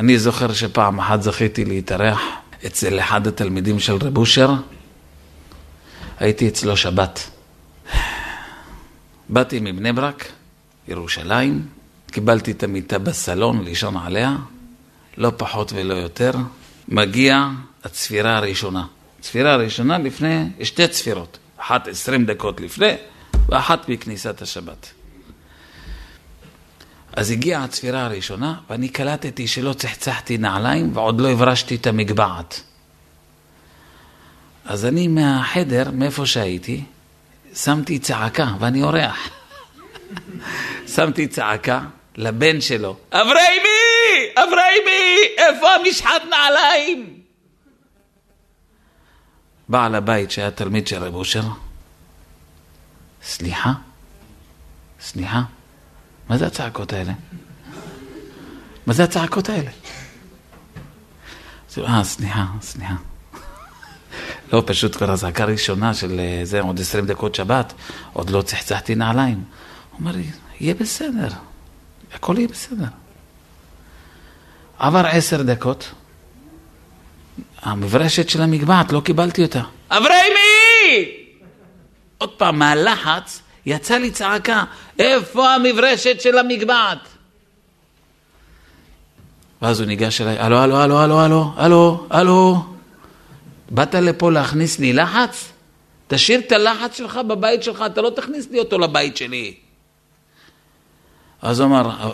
אני 0.01 0.19
זוכר 0.19 0.53
שפעם 0.53 0.99
אחת 0.99 1.23
זכיתי 1.23 1.65
להתארח 1.65 2.21
אצל 2.67 3.01
אחד 3.01 3.27
התלמידים 3.27 3.81
של 3.81 3.93
רב 3.93 4.19
אושר, 4.19 4.51
הייתי 6.19 6.49
אצלו 6.49 6.77
שבת. 6.77 7.31
באתי 9.29 9.61
מבני 9.61 9.93
ברק, 9.93 10.33
ירושלים, 10.89 11.67
קיבלתי 12.11 12.51
את 12.51 12.63
המיטה 12.63 12.99
בסלון 12.99 13.65
לישון 13.65 13.97
עליה, 13.97 14.37
לא 15.17 15.33
פחות 15.37 15.73
ולא 15.73 15.95
יותר. 15.95 16.33
מגיע 16.89 17.49
הצפירה 17.85 18.37
הראשונה. 18.37 18.87
הצפירה 19.21 19.53
הראשונה 19.53 19.99
לפני, 19.99 20.45
שתי 20.63 20.89
צפירות, 20.89 21.39
אחת 21.57 21.89
עשרים 21.89 22.27
דקות 22.27 22.61
לפני 22.61 22.95
ואחת 23.49 23.89
בכניסת 23.89 24.43
השבת. 24.43 24.93
אז 27.13 27.31
הגיעה 27.31 27.65
הצפירה 27.65 28.05
הראשונה, 28.05 28.55
ואני 28.71 28.89
קלטתי 28.89 29.47
שלא 29.47 29.73
צחצחתי 29.73 30.39
נעליים 30.39 30.97
ועוד 30.97 31.21
לא 31.21 31.29
הברשתי 31.29 31.75
את 31.75 31.87
המגבעת. 31.87 32.61
אז 34.65 34.85
אני 34.85 35.09
מהחדר, 35.09 35.91
מאיפה 35.91 36.27
שהייתי, 36.27 36.85
שמתי 37.55 37.99
צעקה, 37.99 38.47
ואני 38.61 38.83
אורח. 38.83 39.29
שמתי 40.95 41.27
צעקה 41.27 41.81
לבן 42.17 42.61
שלו, 42.61 42.97
אברהימי! 43.11 44.33
אברהימי! 44.35 45.29
איפה 45.39 45.75
המשחת 45.75 46.23
נעליים? 46.31 47.21
בעל 49.69 49.95
הבית 49.95 50.31
שהיה 50.31 50.51
תלמיד 50.51 50.87
של 50.87 51.05
רב 51.05 51.15
אושר, 51.15 51.43
סליחה? 53.23 53.73
סליחה? 55.01 55.43
מה 56.29 56.39
זה 56.39 56.47
הצעקות 56.47 56.93
האלה? 56.93 57.13
מה 58.87 58.93
זה 58.93 59.05
הצעקות 59.05 59.49
האלה? 59.49 59.71
אה, 61.79 62.05
סליחה, 62.05 62.47
סליחה. 62.61 62.95
לא, 64.53 64.63
פשוט 64.67 64.97
כבר 64.97 65.11
הזעקה 65.11 65.43
הראשונה 65.43 65.95
של 65.95 66.21
אה, 66.21 66.41
זה, 66.45 66.61
עוד 66.61 66.81
עשרים 66.81 67.07
דקות 67.07 67.35
שבת, 67.35 67.73
עוד 68.13 68.31
לא 68.31 68.43
צחצחתי 68.43 68.95
נעליים. 68.95 69.45
הוא 69.91 70.01
אומר 70.01 70.13
לי, 70.13 70.25
יהיה 70.61 70.75
בסדר, 70.75 71.29
הכל 72.15 72.35
יהיה 72.39 72.49
בסדר. 72.49 72.87
עבר 74.79 75.07
עשר 75.07 75.43
דקות, 75.43 75.91
המברשת 77.63 78.29
של 78.29 78.43
המגבעת, 78.43 78.93
לא 78.93 79.01
קיבלתי 79.01 79.43
אותה. 79.43 79.63
אברהימי! 79.91 81.11
עוד 82.19 82.31
פעם, 82.31 82.59
מהלחץ, 82.59 83.43
יצא 83.67 83.97
לי 83.97 84.11
צעקה, 84.11 84.65
איפה 84.99 85.55
המברשת 85.55 86.21
של 86.21 86.39
המגבעת? 86.39 86.99
ואז 89.63 89.81
הוא 89.81 89.87
ניגש 89.87 90.21
אליי, 90.21 90.39
הלו, 90.39 90.59
הלו, 90.59 90.77
הלו, 90.77 91.01
הלו, 91.01 91.21
הלו, 91.21 91.55
הלו, 91.57 92.07
הלו, 92.11 92.74
באת 93.75 93.95
לפה 93.95 94.31
להכניס 94.33 94.79
לי 94.79 94.93
לחץ? 94.93 95.53
תשאיר 96.09 96.41
את 96.41 96.53
הלחץ 96.53 96.97
שלך 96.97 97.21
בבית 97.29 97.63
שלך, 97.63 97.85
אתה 97.87 98.01
לא 98.01 98.11
תכניס 98.17 98.47
לי 98.51 98.59
אותו 98.59 98.79
לבית 98.79 99.17
שלי. 99.17 99.55
אז 101.43 101.61
הוא 101.61 101.67
אמר, 101.67 102.13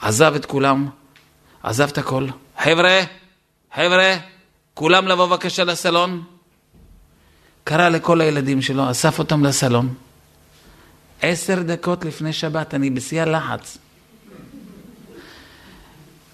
עזב 0.00 0.34
את 0.34 0.46
כולם, 0.46 0.88
עזב 1.62 1.88
את 1.88 1.98
הכל. 1.98 2.26
חבר'ה, 2.58 3.00
חבר'ה, 3.74 4.16
כולם 4.74 5.08
לבוא 5.08 5.26
בבקשה 5.26 5.64
לסלון. 5.64 6.24
קרא 7.64 7.88
לכל 7.88 8.20
הילדים 8.20 8.62
שלו, 8.62 8.90
אסף 8.90 9.18
אותם 9.18 9.44
לסלון. 9.44 9.94
עשר 11.22 11.62
דקות 11.62 12.04
לפני 12.04 12.32
שבת, 12.32 12.74
אני 12.74 12.90
בשיא 12.90 13.22
הלחץ. 13.22 13.78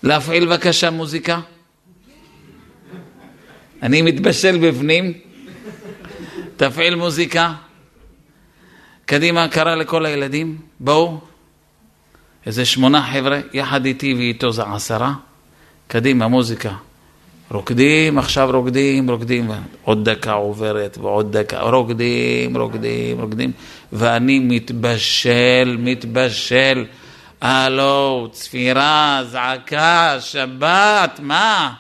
להפעיל 0.03 0.47
בבקשה 0.47 0.91
מוזיקה. 0.91 1.41
אני 3.83 4.03
מתבשל 4.03 4.59
בפנים, 4.69 5.13
תפעיל 6.57 6.95
מוזיקה. 6.95 7.53
קדימה, 9.07 9.49
קרא 9.49 9.75
לכל 9.75 10.07
הילדים, 10.07 10.59
בואו. 10.81 11.21
איזה 12.47 12.65
שמונה 12.65 13.09
חבר'ה, 13.13 13.41
יחד 13.53 13.85
איתי 13.85 14.15
ואיתו 14.15 14.53
זה 14.53 14.63
עשרה. 14.63 15.13
קדימה, 15.89 16.29
מוזיקה. 16.29 16.73
רוקדים, 17.51 18.19
עכשיו 18.19 18.51
רוקדים, 18.53 19.11
רוקדים, 19.11 19.51
עוד 19.85 20.11
דקה 20.11 20.33
עוברת 20.33 20.99
ועוד 20.99 21.37
דקה, 21.37 21.61
רוקדים, 21.61 22.57
רוקדים, 22.57 23.21
רוקדים, 23.21 23.53
ואני 23.93 24.39
מתבשל, 24.39 25.77
מתבשל. 25.79 26.87
הלו, 27.41 28.29
צפירה, 28.33 29.21
זעקה, 29.25 30.17
שבת, 30.21 31.21
מה? 31.23 31.73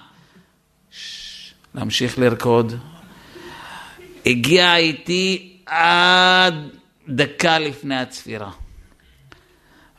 להמשיך 1.75 2.19
לרקוד. 2.19 2.75
הגיע 4.27 4.77
איתי 4.77 5.57
עד 5.67 6.55
דקה 7.09 7.59
לפני 7.59 7.97
הצפירה. 7.97 8.51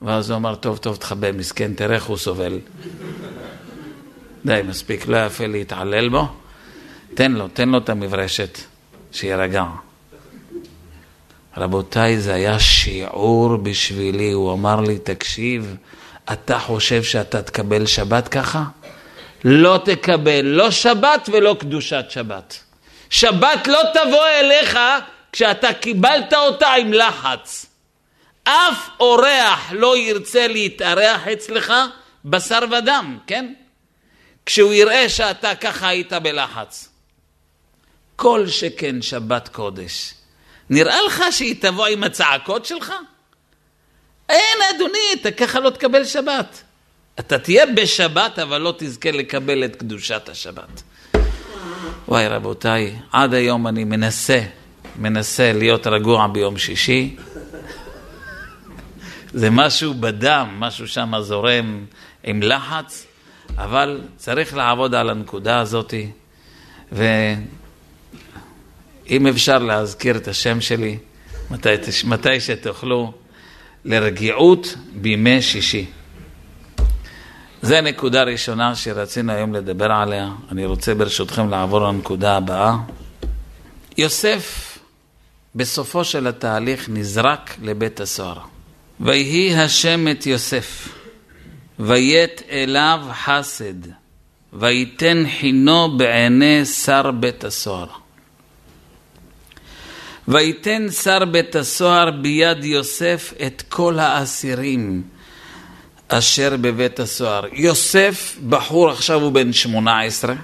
ואז 0.02 0.30
הוא 0.30 0.38
אמר, 0.38 0.56
טוב, 0.56 0.78
טוב, 0.78 0.96
תחבא, 0.96 1.32
מסכן, 1.32 1.74
תראה 1.74 1.96
איך 1.96 2.06
הוא 2.06 2.18
סובל. 2.18 2.60
די, 4.46 4.62
מספיק, 4.68 5.08
לא 5.08 5.26
יפה 5.26 5.48
להתעלל 5.48 6.10
בו. 6.10 6.28
תן 7.14 7.32
לו, 7.32 7.48
תן 7.48 7.70
לו 7.70 7.78
את 7.78 7.90
המברשת, 7.90 8.60
שיירגע. 9.12 9.66
רבותיי, 11.58 12.20
זה 12.20 12.34
היה 12.34 12.60
שיעור 12.60 13.58
בשבילי. 13.58 14.32
הוא 14.32 14.54
אמר 14.54 14.82
לי, 14.82 15.00
תקשיב, 15.00 15.76
אתה 16.34 16.60
חושב 16.60 17.04
שאתה 17.04 17.42
תקבל 17.42 17.86
שבת 17.86 18.28
ככה? 18.28 18.64
לא 19.46 19.80
תקבל 19.86 20.46
לא 20.46 20.72
שבת 20.72 21.30
ולא 21.32 21.56
קדושת 21.60 22.06
שבת. 22.10 22.60
שבת 23.10 23.68
לא 23.68 23.80
תבוא 23.94 24.28
אליך 24.28 24.80
כשאתה 25.32 25.74
קיבלת 25.74 26.34
אותה 26.34 26.74
עם 26.74 26.94
לחץ. 26.94 27.66
אף 28.44 28.90
אורח 29.00 29.72
לא 29.72 29.98
ירצה 29.98 30.48
להתארח 30.48 31.28
אצלך 31.28 31.74
בשר 32.26 32.60
ודם, 32.72 33.18
כן? 33.28 33.54
כשהוא 34.46 34.74
יראה 34.74 35.10
שאתה 35.10 35.56
ככה 35.56 35.88
היית 35.88 36.14
בלחץ. 36.14 36.90
כל 38.16 38.48
שכן 38.48 39.02
שבת 39.02 39.48
קודש. 39.48 40.14
נראה 40.70 41.02
לך 41.02 41.24
שהיא 41.32 41.56
תבוא 41.62 41.88
עם 41.88 42.04
הצעקות 42.04 42.66
שלך? 42.66 42.94
אין, 44.30 44.58
אדוני, 44.76 45.14
אתה 45.22 45.32
ככה 45.32 45.60
לא 45.60 45.70
תקבל 45.70 46.06
שבת. 46.06 46.64
אתה 47.20 47.40
תהיה 47.40 47.66
בשבת, 47.66 48.40
אבל 48.40 48.62
לא 48.62 48.74
תזכה 48.78 49.12
לקבל 49.12 49.66
את 49.66 49.76
קדושת 49.76 50.30
השבת. 50.30 50.84
וואי, 52.08 52.28
רבותיי, 52.28 52.96
עד 53.12 53.34
היום 53.34 53.68
אני 53.68 53.84
מנסה, 53.84 54.42
מנסה 55.00 55.54
להיות 55.54 55.88
רגוע 55.88 56.28
ביום 56.28 56.58
שישי. 56.58 57.16
זה 59.34 59.50
משהו 59.50 59.94
בדם, 59.94 60.56
משהו 60.60 60.88
שם 60.88 61.14
זורם 61.22 61.86
עם 62.24 62.42
לחץ, 62.42 63.06
אבל 63.58 64.02
צריך 64.18 64.54
לעבוד 64.54 64.96
על 64.96 65.10
הנקודה 65.10 65.60
הזאת, 65.60 65.94
ואם 66.92 67.48
אפשר 69.28 69.58
להזכיר 69.58 70.18
את 70.18 70.28
השם 70.28 70.62
שלי, 70.62 70.98
מתי, 71.52 71.70
מתי 72.06 72.40
שתוכלו, 72.40 73.14
לרגיעות 73.86 74.76
בימי 74.94 75.42
שישי. 75.42 75.86
זו 77.64 77.82
נקודה 77.82 78.24
ראשונה 78.24 78.76
שרצינו 78.76 79.32
היום 79.32 79.54
לדבר 79.54 79.92
עליה. 79.92 80.30
אני 80.52 80.66
רוצה 80.66 80.96
ברשותכם 80.96 81.50
לעבור 81.50 81.82
לנקודה 81.82 82.38
הבאה. 82.38 82.76
יוסף 83.98 84.78
בסופו 85.56 86.04
של 86.04 86.28
התהליך 86.28 86.90
נזרק 86.90 87.58
לבית 87.62 88.00
הסוהר. 88.00 88.38
ויהי 89.00 89.56
השם 89.56 90.08
את 90.08 90.26
יוסף, 90.26 90.90
ויית 91.80 92.42
אליו 92.50 93.00
חסד, 93.14 93.90
ויתן 94.54 95.24
חינו 95.40 95.98
בעיני 95.98 96.66
שר 96.66 97.12
בית 97.12 97.44
הסוהר. 97.44 97.88
ויתן 100.28 100.90
שר 100.92 101.26
בית 101.26 101.56
הסוהר 101.56 102.12
ביד 102.12 102.64
יוסף 102.64 103.34
את 103.46 103.64
כל 103.70 104.00
האסירים 104.00 105.04
אשר 106.18 106.58
בבית 106.62 107.00
הסוהר. 107.00 107.44
יוסף, 107.54 108.38
בחור 108.50 108.90
עכשיו 108.90 109.22
הוא 109.22 109.32
בן 109.32 109.54
18, 109.54 110.36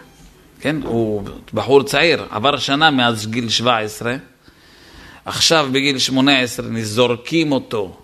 כן? 0.61 0.75
הוא 0.83 1.23
בחור 1.53 1.83
צעיר, 1.83 2.25
עבר 2.29 2.57
שנה 2.57 2.91
מאז 2.91 3.27
גיל 3.27 3.49
17. 3.49 4.15
עכשיו 5.25 5.69
בגיל 5.71 5.99
18 5.99 6.65
זורקים 6.81 7.51
אותו 7.51 7.97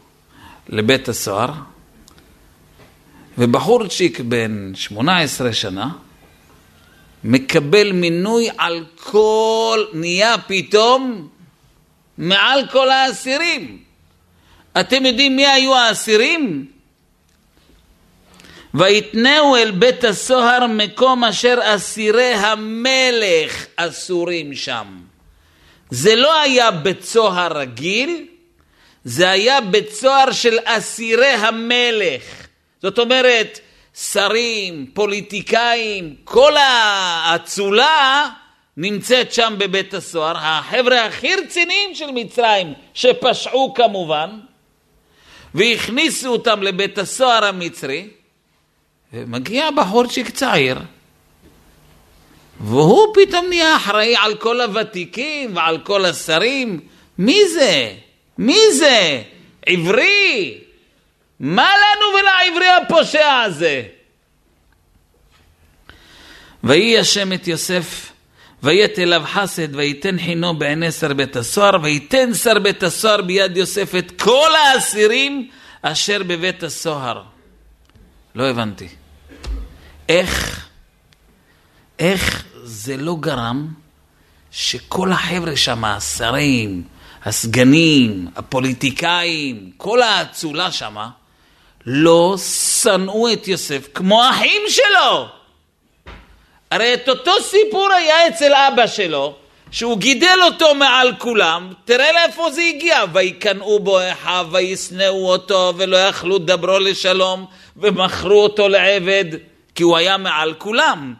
לבית 0.69 1.09
הסוהר, 1.09 1.51
ובחורצ'יק 3.37 4.19
בן 4.19 4.71
18 4.75 5.53
שנה 5.53 5.89
מקבל 7.23 7.91
מינוי 7.91 8.49
על 8.57 8.85
כל, 9.03 9.79
נהיה 9.93 10.35
פתאום 10.47 11.27
מעל 12.17 12.67
כל 12.71 12.89
האסירים. 12.89 13.77
אתם 14.79 15.05
יודעים 15.05 15.35
מי 15.35 15.47
היו 15.47 15.75
האסירים? 15.75 16.74
ויתנהו 18.77 19.55
אל 19.55 19.71
בית 19.71 20.03
הסוהר 20.03 20.67
מקום 20.67 21.23
אשר 21.23 21.59
אסירי 21.61 22.33
המלך 22.33 23.65
אסורים 23.75 24.53
שם. 24.53 24.99
זה 25.89 26.15
לא 26.15 26.41
היה 26.41 26.71
בית 26.71 27.03
סוהר 27.03 27.57
רגיל, 27.57 28.25
זה 29.03 29.29
היה 29.29 29.61
בית 29.61 29.91
סוהר 29.91 30.31
של 30.31 30.57
אסירי 30.63 31.27
המלך. 31.27 32.23
זאת 32.81 32.99
אומרת, 32.99 33.59
שרים, 34.11 34.91
פוליטיקאים, 34.93 36.15
כל 36.23 36.53
האצולה 36.57 38.29
נמצאת 38.77 39.33
שם 39.33 39.55
בבית 39.57 39.93
הסוהר. 39.93 40.37
החבר'ה 40.37 41.05
הכי 41.05 41.35
רציניים 41.35 41.95
של 41.95 42.11
מצרים, 42.13 42.73
שפשעו 42.93 43.73
כמובן, 43.73 44.29
והכניסו 45.53 46.31
אותם 46.31 46.63
לבית 46.63 46.97
הסוהר 46.97 47.45
המצרי. 47.45 48.07
ומגיע 49.15 49.71
בחורצ'יק 49.71 50.29
צעיר, 50.29 50.79
והוא 52.59 53.13
פתאום 53.13 53.45
נהיה 53.49 53.75
אחראי 53.75 54.15
על 54.15 54.35
כל 54.35 54.61
הוותיקים 54.61 55.55
ועל 55.55 55.77
כל 55.77 56.05
השרים. 56.05 56.79
מי 57.17 57.39
זה? 57.53 57.93
מי 58.37 58.59
זה? 58.71 59.21
עברי? 59.65 60.57
מה 61.39 61.69
לנו 61.69 62.19
ולעברי 62.19 62.67
הפושע 62.67 63.41
הזה? 63.45 63.83
ויהי 66.63 66.99
השם 66.99 67.33
את 67.33 67.47
יוסף, 67.47 68.11
ויית 68.63 68.99
אליו 68.99 69.21
חסד, 69.25 69.75
ויתן 69.75 70.19
חינו 70.19 70.59
בעיני 70.59 70.91
שר 70.91 71.13
בית 71.13 71.35
הסוהר, 71.35 71.77
ויתן 71.83 72.33
שר 72.33 72.59
בית 72.59 72.83
הסוהר 72.83 73.21
ביד 73.21 73.57
יוסף 73.57 73.95
את 73.95 74.21
כל 74.21 74.49
האסירים 74.55 75.49
אשר 75.81 76.23
בבית 76.23 76.63
הסוהר. 76.63 77.23
לא 78.35 78.49
הבנתי. 78.49 78.87
איך, 80.09 80.67
איך 81.99 82.45
זה 82.63 82.97
לא 82.97 83.15
גרם 83.19 83.67
שכל 84.51 85.11
החבר'ה 85.11 85.55
שם, 85.55 85.85
השרים, 85.85 86.83
הסגנים, 87.25 88.27
הפוליטיקאים, 88.35 89.71
כל 89.77 90.01
האצולה 90.01 90.71
שם, 90.71 90.95
לא 91.85 92.35
שנאו 92.81 93.33
את 93.33 93.47
יוסף 93.47 93.87
כמו 93.93 94.23
האחים 94.23 94.61
שלו. 94.69 95.27
הרי 96.71 96.93
את 96.93 97.09
אותו 97.09 97.31
סיפור 97.41 97.91
היה 97.93 98.27
אצל 98.27 98.53
אבא 98.53 98.87
שלו, 98.87 99.35
שהוא 99.71 99.97
גידל 99.97 100.39
אותו 100.43 100.75
מעל 100.75 101.13
כולם, 101.17 101.73
תראה 101.85 102.11
לאיפה 102.11 102.51
זה 102.51 102.61
הגיע, 102.61 103.03
ויקנאו 103.13 103.79
בו 103.79 103.99
אחיו, 104.11 104.47
וישנאו 104.51 105.29
אותו, 105.29 105.73
ולא 105.77 105.97
יכלו 105.97 106.37
דברו 106.37 106.79
לשלום, 106.79 107.45
ומכרו 107.77 108.43
אותו 108.43 108.67
לעבד. 108.67 109.25
כי 109.75 109.83
הוא 109.83 109.97
היה 109.97 110.17
מעל 110.17 110.53
כולם. 110.53 111.13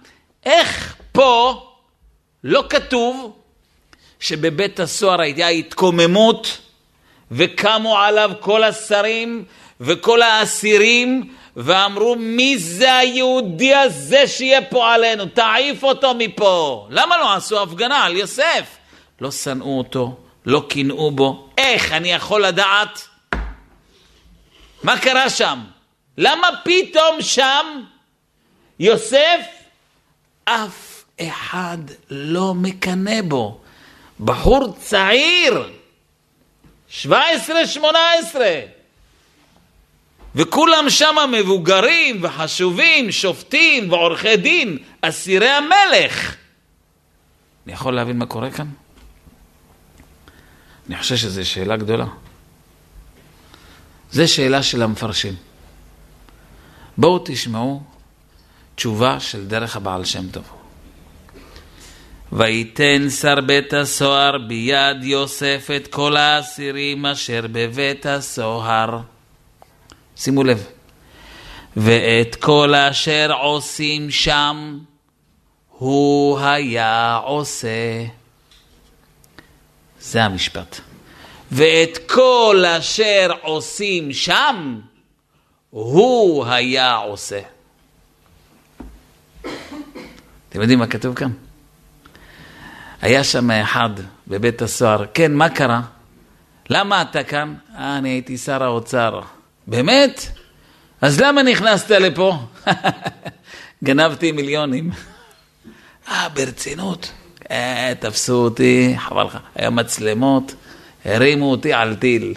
איך 0.45 0.95
פה 1.11 1.61
לא 2.43 2.63
כתוב 2.69 3.35
שבבית 4.19 4.79
הסוהר 4.79 5.21
הייתה 5.21 5.47
התקוממות 5.47 6.57
וקמו 7.31 7.97
עליו 7.97 8.31
כל 8.39 8.63
השרים 8.63 9.45
וכל 9.81 10.21
האסירים 10.21 11.33
ואמרו 11.55 12.15
מי 12.15 12.57
זה 12.57 12.97
היהודי 12.97 13.75
הזה 13.75 14.27
שיהיה 14.27 14.61
פה 14.61 14.93
עלינו, 14.93 15.25
תעיף 15.25 15.83
אותו 15.83 16.13
מפה. 16.13 16.87
למה 16.89 17.17
לא 17.17 17.33
עשו 17.33 17.63
הפגנה 17.63 18.03
על 18.03 18.15
יוסף? 18.15 18.77
לא 19.21 19.31
שנאו 19.31 19.77
אותו, 19.77 20.17
לא 20.45 20.63
קינאו 20.69 21.11
בו. 21.11 21.49
איך 21.57 21.91
אני 21.91 22.11
יכול 22.11 22.45
לדעת? 22.45 23.07
מה 24.83 24.99
קרה 24.99 25.29
שם? 25.29 25.59
למה 26.17 26.47
פתאום 26.63 27.21
שם 27.21 27.65
יוסף, 28.79 29.45
אף 30.45 31.03
אחד 31.21 31.77
לא 32.09 32.53
מקנא 32.53 33.21
בו. 33.21 33.61
בחור 34.19 34.75
צעיר, 34.79 35.69
17-18, 37.03 37.11
וכולם 40.35 40.89
שם 40.89 41.15
מבוגרים 41.31 42.23
וחשובים, 42.23 43.11
שופטים 43.11 43.91
ועורכי 43.91 44.37
דין, 44.37 44.77
אסירי 45.01 45.49
המלך. 45.49 46.35
אני 47.65 47.73
יכול 47.73 47.93
להבין 47.95 48.17
מה 48.17 48.25
קורה 48.25 48.51
כאן? 48.51 48.67
אני 50.87 50.97
חושב 50.97 51.15
שזו 51.15 51.49
שאלה 51.49 51.77
גדולה. 51.77 52.05
זו 54.11 54.33
שאלה 54.33 54.63
של 54.63 54.81
המפרשים. 54.81 55.33
בואו 56.97 57.21
תשמעו 57.25 57.83
תשובה 58.75 59.19
של 59.19 59.47
דרך 59.47 59.75
הבעל 59.75 60.05
שם 60.05 60.29
טוב. 60.29 60.43
ויתן 62.31 63.09
שר 63.09 63.41
בית 63.41 63.73
הסוהר 63.73 64.37
ביד 64.37 65.03
יוסף 65.03 65.67
את 65.75 65.87
כל 65.87 66.17
האסירים 66.17 67.05
אשר 67.05 67.45
בבית 67.51 68.05
הסוהר. 68.05 68.99
שימו 70.15 70.43
לב. 70.43 70.67
ואת 71.77 72.35
כל 72.35 72.75
אשר 72.75 73.33
עושים 73.41 74.11
שם 74.11 74.79
הוא 75.69 76.39
היה 76.39 77.19
עושה. 77.23 78.05
זה 79.99 80.23
המשפט. 80.23 80.79
ואת 81.51 81.97
כל 82.05 82.63
אשר 82.67 83.31
עושים 83.41 84.13
שם, 84.13 84.79
הוא 85.69 86.45
היה 86.45 86.95
עושה. 86.95 87.54
אתם 90.55 90.61
יודעים 90.61 90.79
מה 90.79 90.87
כתוב 90.87 91.15
כאן? 91.15 91.31
היה 93.01 93.23
שם 93.23 93.51
אחד 93.51 93.89
בבית 94.27 94.61
הסוהר, 94.61 95.05
כן, 95.13 95.33
מה 95.33 95.49
קרה? 95.49 95.81
למה 96.69 97.01
אתה 97.01 97.23
כאן? 97.23 97.53
אה, 97.77 97.97
אני 97.97 98.09
הייתי 98.09 98.37
שר 98.37 98.63
האוצר. 98.63 99.21
באמת? 99.67 100.27
אז 101.01 101.19
למה 101.19 101.43
נכנסת 101.43 101.91
לפה? 101.91 102.37
גנבתי 103.83 104.31
מיליונים. 104.31 104.91
אה, 106.09 106.29
ברצינות? 106.29 107.11
אה, 107.51 107.93
תפסו 107.99 108.35
אותי, 108.35 108.95
חבל 108.97 109.23
לך, 109.23 109.37
היה 109.55 109.69
מצלמות, 109.69 110.55
הרימו 111.05 111.51
אותי 111.51 111.73
על 111.73 111.95
טיל. 111.95 112.33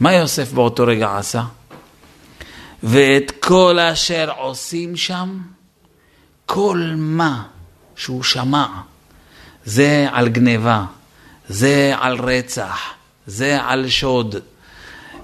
מה 0.00 0.12
יוסף 0.12 0.52
באותו 0.52 0.86
רגע 0.86 1.16
עשה? 1.16 1.42
ואת 2.82 3.32
כל 3.40 3.78
אשר 3.78 4.30
עושים 4.36 4.96
שם, 4.96 5.38
כל 6.46 6.92
מה 6.96 7.42
שהוא 7.96 8.22
שמע, 8.22 8.66
זה 9.64 10.06
על 10.12 10.28
גניבה, 10.28 10.84
זה 11.48 11.94
על 11.98 12.20
רצח, 12.20 12.94
זה 13.26 13.62
על 13.62 13.88
שוד, 13.88 14.36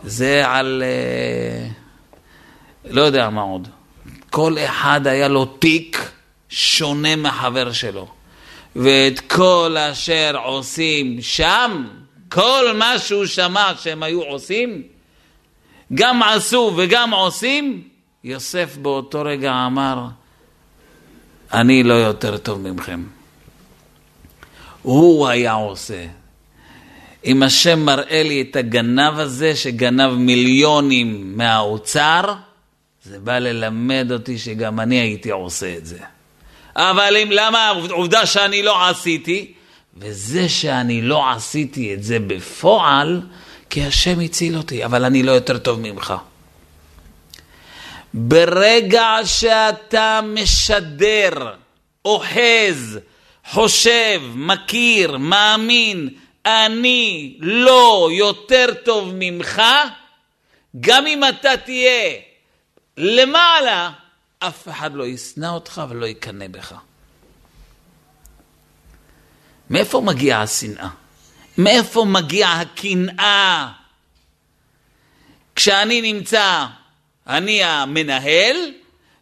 זה 0.04 0.48
על... 0.48 0.82
אה, 0.86 1.68
לא 2.84 3.02
יודע 3.02 3.30
מה 3.30 3.40
עוד. 3.40 3.68
כל 4.30 4.56
אחד 4.58 5.06
היה 5.06 5.28
לו 5.28 5.44
תיק 5.44 6.10
שונה 6.48 7.16
מהחבר 7.16 7.72
שלו. 7.72 8.08
ואת 8.76 9.20
כל 9.20 9.76
אשר 9.92 10.36
עושים 10.44 11.16
שם, 11.20 11.84
כל 12.28 12.64
מה 12.78 12.98
שהוא 12.98 13.26
שמע 13.26 13.72
שהם 13.80 14.02
היו 14.02 14.22
עושים, 14.22 14.82
גם 15.94 16.22
עשו 16.22 16.72
וגם 16.76 17.14
עושים, 17.14 17.82
יוסף 18.24 18.76
באותו 18.76 19.22
רגע 19.22 19.52
אמר, 19.66 20.06
אני 21.52 21.82
לא 21.82 21.94
יותר 21.94 22.36
טוב 22.36 22.60
ממכם. 22.60 23.02
הוא 24.82 25.28
היה 25.28 25.52
עושה. 25.52 26.06
אם 27.24 27.42
השם 27.42 27.78
מראה 27.78 28.22
לי 28.22 28.46
את 28.50 28.56
הגנב 28.56 29.18
הזה 29.18 29.56
שגנב 29.56 30.12
מיליונים 30.12 31.38
מהאוצר, 31.38 32.34
זה 33.04 33.18
בא 33.18 33.38
ללמד 33.38 34.12
אותי 34.12 34.38
שגם 34.38 34.80
אני 34.80 35.00
הייתי 35.00 35.30
עושה 35.30 35.76
את 35.76 35.86
זה. 35.86 35.98
אבל 36.76 37.16
אם, 37.22 37.28
למה 37.30 37.72
עובדה 37.90 38.26
שאני 38.26 38.62
לא 38.62 38.88
עשיתי? 38.88 39.52
וזה 39.96 40.48
שאני 40.48 41.02
לא 41.02 41.30
עשיתי 41.30 41.94
את 41.94 42.02
זה 42.02 42.18
בפועל, 42.18 43.22
כי 43.70 43.84
השם 43.84 44.20
הציל 44.20 44.56
אותי, 44.56 44.84
אבל 44.84 45.04
אני 45.04 45.22
לא 45.22 45.32
יותר 45.32 45.58
טוב 45.58 45.80
ממך. 45.80 46.14
ברגע 48.14 49.16
שאתה 49.24 50.20
משדר, 50.22 51.54
אוחז, 52.04 52.98
חושב, 53.44 54.22
מכיר, 54.34 55.16
מאמין, 55.16 56.08
אני 56.46 57.36
לא 57.40 58.08
יותר 58.12 58.66
טוב 58.84 59.12
ממך, 59.14 59.62
גם 60.80 61.06
אם 61.06 61.20
אתה 61.28 61.56
תהיה 61.56 62.14
למעלה, 62.96 63.90
אף 64.38 64.68
אחד 64.68 64.94
לא 64.94 65.06
ישנא 65.06 65.46
אותך 65.46 65.82
ולא 65.88 66.06
יקנא 66.06 66.46
בך. 66.48 66.74
מאיפה 69.70 70.00
מגיעה 70.00 70.42
השנאה? 70.42 70.88
מאיפה 71.58 72.04
מגיעה 72.04 72.60
הקנאה? 72.60 73.68
כשאני 75.56 76.12
נמצא, 76.12 76.66
אני 77.26 77.64
המנהל, 77.64 78.56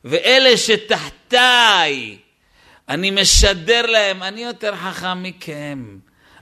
ואלה 0.04 0.56
שתחתיי, 0.56 2.16
אני 2.88 3.10
משדר 3.10 3.86
להם, 3.86 4.22
אני 4.22 4.44
יותר 4.44 4.76
חכם 4.76 5.22
מכם, 5.22 5.84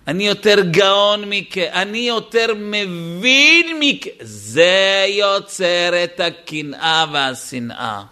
אני 0.08 0.26
יותר 0.26 0.60
גאון 0.70 1.24
מכם, 1.26 1.66
אני 1.72 1.98
יותר 1.98 2.46
מבין 2.56 3.76
מכם. 3.80 4.10
זה 4.20 5.06
יוצר 5.08 6.04
את 6.04 6.20
הקנאה 6.20 7.04
והשנאה. 7.12 8.02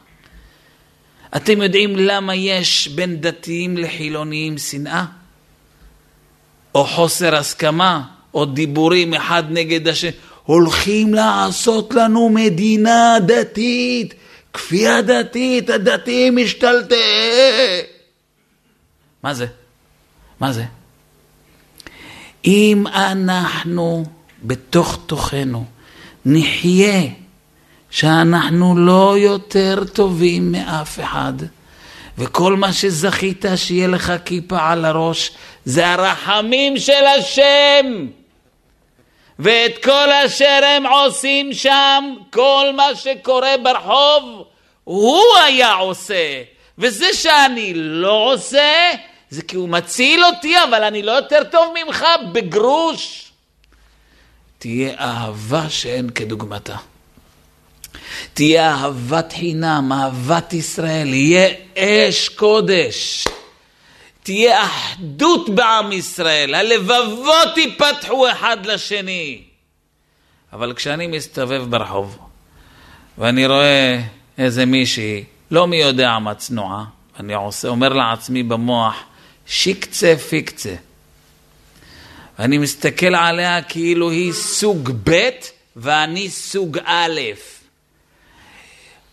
אתם 1.37 1.63
יודעים 1.63 1.97
למה 1.97 2.35
יש 2.35 2.89
בין 2.89 3.21
דתיים 3.21 3.79
לחילוניים 3.79 4.59
שנאה? 4.59 5.05
או 6.75 6.85
חוסר 6.85 7.37
הסכמה, 7.37 8.03
או 8.35 8.45
דיבורים 8.45 9.15
אחד 9.15 9.45
נגד 9.51 9.89
השני. 9.89 10.11
הולכים 10.47 11.15
לעשות 11.15 11.95
לנו 11.95 12.29
מדינה 12.29 13.17
דתית, 13.27 14.15
כפייה 14.53 15.03
דתית, 15.03 15.71
הדתיים 15.71 16.37
משתלטים. 16.37 16.99
מה 19.23 19.35
זה? 19.35 19.47
מה 20.41 20.53
זה? 20.53 20.65
אם 22.45 22.85
אנחנו 22.87 24.05
בתוך 24.43 24.99
תוכנו 25.07 25.65
נחיה 26.25 27.03
שאנחנו 27.91 28.79
לא 28.79 29.15
יותר 29.19 29.85
טובים 29.93 30.53
מאף 30.53 31.01
אחד, 31.01 31.33
וכל 32.19 32.57
מה 32.57 32.73
שזכית 32.73 33.45
שיהיה 33.57 33.89
לך 33.89 34.13
כיפה 34.25 34.71
על 34.71 34.85
הראש 34.85 35.31
זה 35.65 35.89
הרחמים 35.89 36.79
של 36.79 37.05
השם. 37.19 38.07
ואת 39.39 39.85
כל 39.85 40.13
אשר 40.27 40.61
הם 40.65 40.87
עושים 40.87 41.53
שם, 41.53 42.15
כל 42.31 42.73
מה 42.77 42.95
שקורה 42.95 43.55
ברחוב, 43.63 44.45
הוא 44.85 45.25
היה 45.45 45.75
עושה. 45.75 46.43
וזה 46.79 47.07
שאני 47.15 47.73
לא 47.75 48.33
עושה, 48.33 48.91
זה 49.31 49.43
כי 49.43 49.57
הוא 49.57 49.69
מציל 49.69 50.25
אותי, 50.25 50.55
אבל 50.69 50.85
אני 50.85 51.03
לא 51.03 51.13
יותר 51.13 51.45
טוב 51.51 51.75
ממך 51.85 52.05
בגרוש. 52.33 53.33
תהיה 54.59 54.95
אהבה 54.99 55.71
שאין 55.71 56.11
כדוגמתה. 56.11 56.77
תהיה 58.35 58.75
אהבת 58.75 59.33
חינם, 59.33 59.93
אהבת 59.93 60.53
ישראל, 60.53 61.15
יהיה 61.15 61.55
אש 61.79 62.29
קודש. 62.29 63.25
תהיה 64.27 64.65
אחדות 64.67 65.51
בעם 65.51 65.93
ישראל, 65.93 66.55
הלבבות 66.55 67.57
ייפתחו 67.57 68.31
אחד 68.31 68.67
לשני. 68.67 69.43
אבל 70.53 70.73
כשאני 70.75 71.07
מסתובב 71.07 71.65
ברחוב 71.69 72.19
ואני 73.19 73.47
רואה 73.47 74.01
איזה 74.39 74.67
מישהי, 74.67 75.25
לא 75.51 75.67
מי 75.67 75.77
יודע 75.77 76.19
מה 76.19 76.35
צנועה, 76.35 76.85
אני 77.21 77.35
עושה, 77.35 77.69
אומר 77.69 77.89
לעצמי 77.89 78.43
במוח, 78.43 78.95
שיקצה 79.47 80.15
פיקצה. 80.29 80.75
ואני 82.39 82.59
מסתכל 82.59 83.15
עליה 83.15 83.63
כאילו 83.63 84.11
היא 84.11 84.33
סוג 84.33 84.91
ב' 85.05 85.29
ואני 85.77 86.31
סוג 86.31 86.79
א'. 86.85 87.21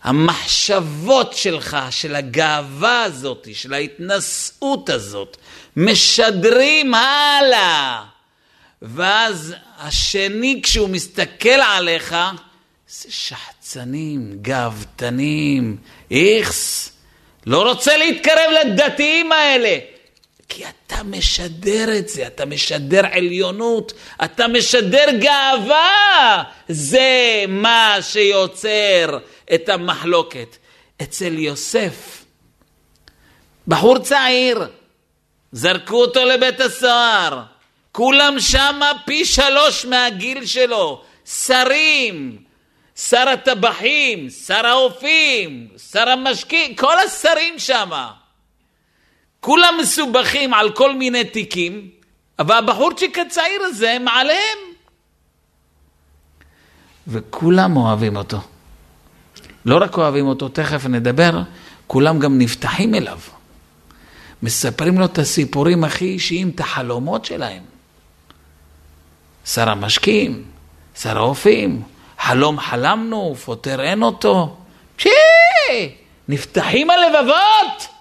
המחשבות 0.04 1.32
שלך, 1.32 1.76
של 1.90 2.14
הגאווה 2.14 3.02
הזאת, 3.02 3.48
של 3.52 3.74
ההתנשאות 3.74 4.90
הזאת, 4.90 5.36
משדרים 5.76 6.94
הלאה. 6.94 8.02
ואז 8.82 9.54
השני, 9.78 10.60
כשהוא 10.62 10.88
מסתכל 10.88 11.48
עליך, 11.48 12.16
זה 12.88 13.08
שחצנים, 13.12 14.38
גאוותנים, 14.42 15.76
איכס, 16.10 16.92
לא 17.46 17.68
רוצה 17.70 17.96
להתקרב 17.96 18.50
לדתיים 18.60 19.32
האלה. 19.32 19.78
כי 20.54 20.64
אתה 20.66 21.02
משדר 21.02 21.98
את 21.98 22.08
זה, 22.08 22.26
אתה 22.26 22.46
משדר 22.46 23.06
עליונות, 23.12 23.92
אתה 24.24 24.48
משדר 24.48 25.06
גאווה. 25.18 26.42
זה 26.68 27.44
מה 27.48 27.96
שיוצר 28.00 29.18
את 29.54 29.68
המחלוקת. 29.68 30.56
אצל 31.02 31.38
יוסף, 31.38 32.24
בחור 33.68 33.98
צעיר, 33.98 34.66
זרקו 35.52 35.96
אותו 35.96 36.24
לבית 36.24 36.60
הסוהר, 36.60 37.42
כולם 37.92 38.40
שמה 38.40 38.92
פי 39.06 39.24
שלוש 39.24 39.84
מהגיל 39.84 40.46
שלו, 40.46 41.02
שרים, 41.46 42.38
שר 42.96 43.28
הטבחים, 43.28 44.30
שר 44.30 44.66
האופים, 44.66 45.68
שר 45.92 46.08
המשקים, 46.08 46.74
כל 46.74 46.98
השרים 46.98 47.58
שמה. 47.58 48.23
כולם 49.44 49.74
מסובכים 49.80 50.54
על 50.54 50.70
כל 50.70 50.94
מיני 50.94 51.24
תיקים, 51.24 51.88
אבל 52.38 52.54
הבחורצ'יק 52.54 53.18
הצעיר 53.18 53.62
הזה 53.62 53.96
מעליהם. 54.00 54.58
וכולם 57.08 57.76
אוהבים 57.76 58.16
אותו. 58.16 58.38
לא 59.64 59.78
רק 59.82 59.98
אוהבים 59.98 60.26
אותו, 60.26 60.48
תכף 60.48 60.86
נדבר, 60.86 61.42
כולם 61.86 62.18
גם 62.18 62.38
נפתחים 62.38 62.94
אליו. 62.94 63.18
מספרים 64.42 64.98
לו 64.98 65.04
את 65.04 65.18
הסיפורים 65.18 65.84
הכי 65.84 66.04
אישיים, 66.04 66.50
את 66.54 66.60
החלומות 66.60 67.24
שלהם. 67.24 67.62
שר 69.46 69.70
המשקים, 69.70 70.44
שר 71.00 71.18
האופים, 71.18 71.82
חלום 72.18 72.60
חלמנו, 72.60 73.34
פותר 73.44 73.80
אין 73.80 74.02
אותו. 74.02 74.56
פשי! 74.96 75.08
נפתחים 76.28 76.90
הלבבות! 76.90 77.93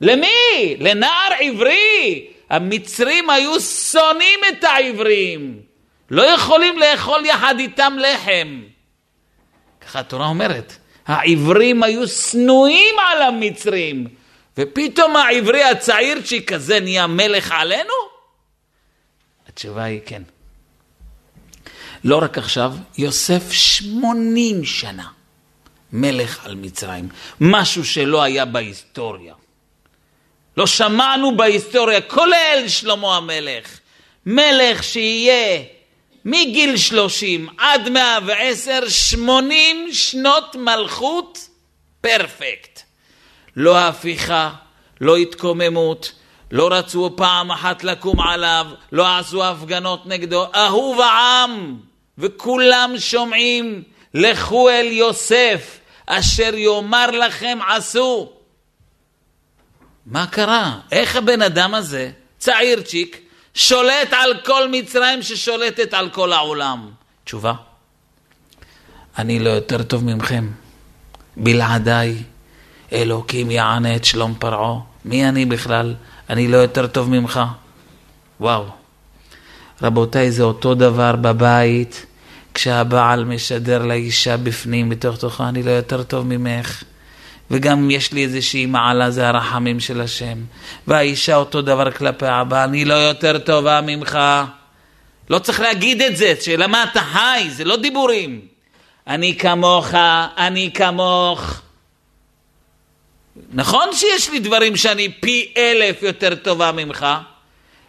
למי? 0.00 0.76
לנער 0.78 1.30
עברי. 1.38 2.26
המצרים 2.50 3.30
היו 3.30 3.60
שונאים 3.60 4.40
את 4.48 4.64
העברים. 4.64 5.60
לא 6.10 6.22
יכולים 6.22 6.78
לאכול 6.78 7.26
יחד 7.26 7.54
איתם 7.58 7.96
לחם. 7.98 8.62
ככה 9.80 10.00
התורה 10.00 10.26
אומרת. 10.26 10.76
העברים 11.06 11.82
היו 11.82 12.08
שנואים 12.08 12.94
על 12.98 13.22
המצרים. 13.22 14.06
ופתאום 14.58 15.16
העברי 15.16 15.64
הצעירצ'יק 15.64 16.52
כזה 16.52 16.80
נהיה 16.80 17.06
מלך 17.06 17.52
עלינו? 17.52 17.92
התשובה 19.48 19.82
היא 19.84 20.00
כן. 20.06 20.22
לא 22.04 22.22
רק 22.22 22.38
עכשיו, 22.38 22.72
יוסף 22.98 23.52
שמונים 23.52 24.64
שנה 24.64 25.08
מלך 25.92 26.46
על 26.46 26.54
מצרים, 26.54 27.08
משהו 27.40 27.84
שלא 27.84 28.22
היה 28.22 28.44
בהיסטוריה. 28.44 29.34
לא 30.56 30.66
שמענו 30.66 31.36
בהיסטוריה, 31.36 32.00
כולל 32.00 32.64
שלמה 32.68 33.16
המלך, 33.16 33.78
מלך 34.26 34.82
שיהיה 34.84 35.62
מגיל 36.24 36.76
שלושים 36.76 37.48
עד 37.58 37.88
מאה 37.88 38.18
ועשר, 38.26 38.88
שמונים 38.88 39.88
שנות 39.92 40.56
מלכות 40.56 41.48
פרפקט. 42.00 42.80
לא 43.56 43.78
הפיכה, 43.78 44.50
לא 45.00 45.16
התקוממות, 45.16 46.12
לא 46.50 46.68
רצו 46.72 47.10
פעם 47.16 47.50
אחת 47.50 47.84
לקום 47.84 48.20
עליו, 48.20 48.66
לא 48.92 49.18
עשו 49.18 49.44
הפגנות 49.44 50.06
נגדו, 50.06 50.46
אהוב 50.54 51.00
העם, 51.00 51.76
וכולם 52.18 52.94
שומעים, 52.98 53.82
לכו 54.14 54.70
אל 54.70 54.86
יוסף, 54.86 55.78
אשר 56.06 56.54
יאמר 56.54 57.10
לכם 57.10 57.58
עשו. 57.68 58.33
מה 60.06 60.26
קרה? 60.26 60.78
איך 60.92 61.16
הבן 61.16 61.42
אדם 61.42 61.74
הזה, 61.74 62.10
צעירצ'יק, 62.38 63.20
שולט 63.54 64.12
על 64.12 64.30
כל 64.44 64.68
מצרים 64.70 65.22
ששולטת 65.22 65.94
על 65.94 66.10
כל 66.10 66.32
העולם? 66.32 66.90
תשובה, 67.24 67.52
אני 69.18 69.38
לא 69.38 69.50
יותר 69.50 69.82
טוב 69.82 70.04
ממכם. 70.04 70.48
בלעדיי 71.36 72.22
אלוקים 72.92 73.50
יענה 73.50 73.96
את 73.96 74.04
שלום 74.04 74.34
פרעה. 74.38 74.80
מי 75.04 75.28
אני 75.28 75.44
בכלל? 75.44 75.94
אני 76.30 76.48
לא 76.48 76.56
יותר 76.56 76.86
טוב 76.86 77.10
ממך. 77.10 77.40
וואו. 78.40 78.64
רבותיי, 79.82 80.32
זה 80.32 80.42
אותו 80.42 80.74
דבר 80.74 81.16
בבית, 81.16 82.06
כשהבעל 82.54 83.24
משדר 83.24 83.82
לאישה 83.82 84.36
בפנים, 84.36 84.88
בתוך 84.88 85.16
תוכה, 85.16 85.48
אני 85.48 85.62
לא 85.62 85.70
יותר 85.70 86.02
טוב 86.02 86.26
ממך. 86.26 86.82
וגם 87.50 87.90
יש 87.90 88.12
לי 88.12 88.24
איזושהי 88.24 88.66
מעלה, 88.66 89.10
זה 89.10 89.28
הרחמים 89.28 89.80
של 89.80 90.00
השם. 90.00 90.38
והאישה 90.86 91.36
אותו 91.36 91.62
דבר 91.62 91.90
כלפי 91.90 92.26
הבעל, 92.26 92.68
אני 92.68 92.84
לא 92.84 92.94
יותר 92.94 93.38
טובה 93.38 93.80
ממך. 93.80 94.18
לא 95.30 95.38
צריך 95.38 95.60
להגיד 95.60 96.02
את 96.02 96.16
זה, 96.16 96.34
שאלה 96.40 96.66
מה 96.66 96.84
אתה 96.84 97.00
חי, 97.00 97.46
זה 97.50 97.64
לא 97.64 97.76
דיבורים. 97.76 98.40
אני 99.06 99.38
כמוך, 99.38 99.94
אני 100.36 100.70
כמוך. 100.74 101.60
נכון 103.52 103.88
שיש 103.92 104.30
לי 104.30 104.38
דברים 104.38 104.76
שאני 104.76 105.12
פי 105.20 105.52
אלף 105.56 106.02
יותר 106.02 106.34
טובה 106.34 106.72
ממך, 106.72 107.06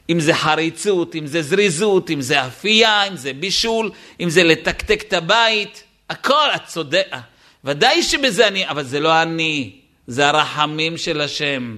אם 0.10 0.20
זה 0.20 0.34
חריצות, 0.34 1.16
אם 1.16 1.28
זה 1.28 1.42
זריזות, 1.42 2.10
אם 2.10 2.22
זה 2.22 2.48
אפייה, 2.48 3.04
אם 3.04 3.16
זה 3.16 3.34
בישול, 3.34 3.92
אם 4.20 4.30
זה 4.30 4.44
לתקתק 4.44 5.04
את 5.08 5.14
הבית, 5.14 5.84
הכל, 6.10 6.48
את 6.56 6.66
צודקת. 6.66 7.18
ודאי 7.66 8.04
שבזה 8.04 8.48
אני, 8.48 8.70
אבל 8.70 8.84
זה 8.84 9.00
לא 9.00 9.22
אני, 9.22 9.72
זה 10.08 10.28
הרחמים 10.28 10.98
של 10.98 11.22
השם. 11.22 11.76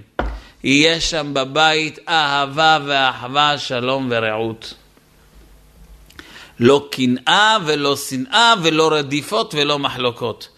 יהיה 0.64 1.00
שם 1.00 1.34
בבית 1.34 1.98
אהבה 2.08 2.78
ואחווה, 2.86 3.58
שלום 3.58 4.08
ורעות. 4.10 4.74
לא 6.60 6.88
קנאה 6.90 7.56
ולא 7.66 7.96
שנאה 7.96 8.54
ולא 8.62 8.92
רדיפות 8.92 9.54
ולא 9.54 9.78
מחלוקות. 9.78 10.48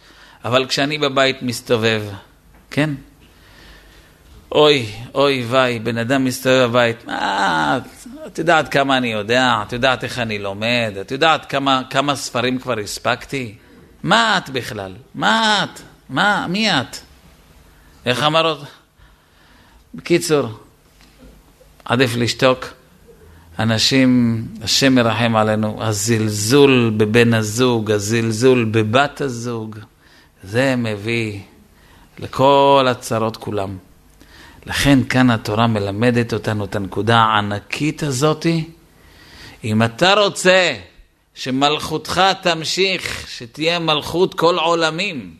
אבל 0.45 0.67
כשאני 0.67 0.99
בבית 0.99 1.43
מסתובב, 1.43 2.03
כן? 2.71 2.91
אוי, 4.53 4.87
אוי 5.15 5.45
ויי, 5.49 5.79
בן 5.79 5.99
אדם 5.99 6.25
מסתובב 6.25 6.67
בבית, 6.71 7.07
מה, 7.07 7.79
את 8.27 8.39
יודעת 8.39 8.69
כמה 8.69 8.97
אני 8.97 9.13
יודע, 9.13 9.63
את 9.67 9.73
יודעת 9.73 10.05
איך 10.05 10.19
אני 10.19 10.39
לומד, 10.39 10.93
את 11.01 11.11
יודעת 11.11 11.47
כמה, 11.47 11.83
כמה 11.91 12.17
ספרים 12.17 12.59
כבר 12.59 12.79
הספקתי? 12.79 13.55
מה 14.03 14.39
את 14.39 14.51
בכלל? 14.51 14.95
מה 15.15 15.65
את? 15.65 15.81
מה, 16.09 16.47
מי 16.49 16.71
את? 16.71 16.97
איך 18.07 18.23
אמר 18.23 18.47
עוד? 18.47 18.65
בקיצור, 19.95 20.49
עדיף 21.85 22.17
לשתוק. 22.17 22.67
אנשים, 23.59 24.43
השם 24.63 24.95
מרחם 24.95 25.37
עלינו, 25.37 25.85
הזלזול 25.85 26.93
בבן 26.97 27.35
הזוג, 27.35 27.91
הזלזול 27.91 28.65
בבת 28.65 29.21
הזוג, 29.21 29.77
זה 30.43 30.77
מביא 30.77 31.41
לכל 32.19 32.87
הצרות 32.91 33.37
כולם. 33.37 33.77
לכן 34.67 35.05
כאן 35.05 35.31
התורה 35.31 35.67
מלמדת 35.67 36.33
אותנו 36.33 36.65
את 36.65 36.77
הנקודה 36.77 37.19
הענקית 37.19 38.03
הזאתי. 38.03 38.69
אם 39.65 39.83
אתה 39.83 40.15
רוצה 40.15 40.75
שמלכותך 41.41 42.23
תמשיך, 42.43 43.27
שתהיה 43.31 43.79
מלכות 43.79 44.35
כל 44.35 44.59
עולמים, 44.59 45.35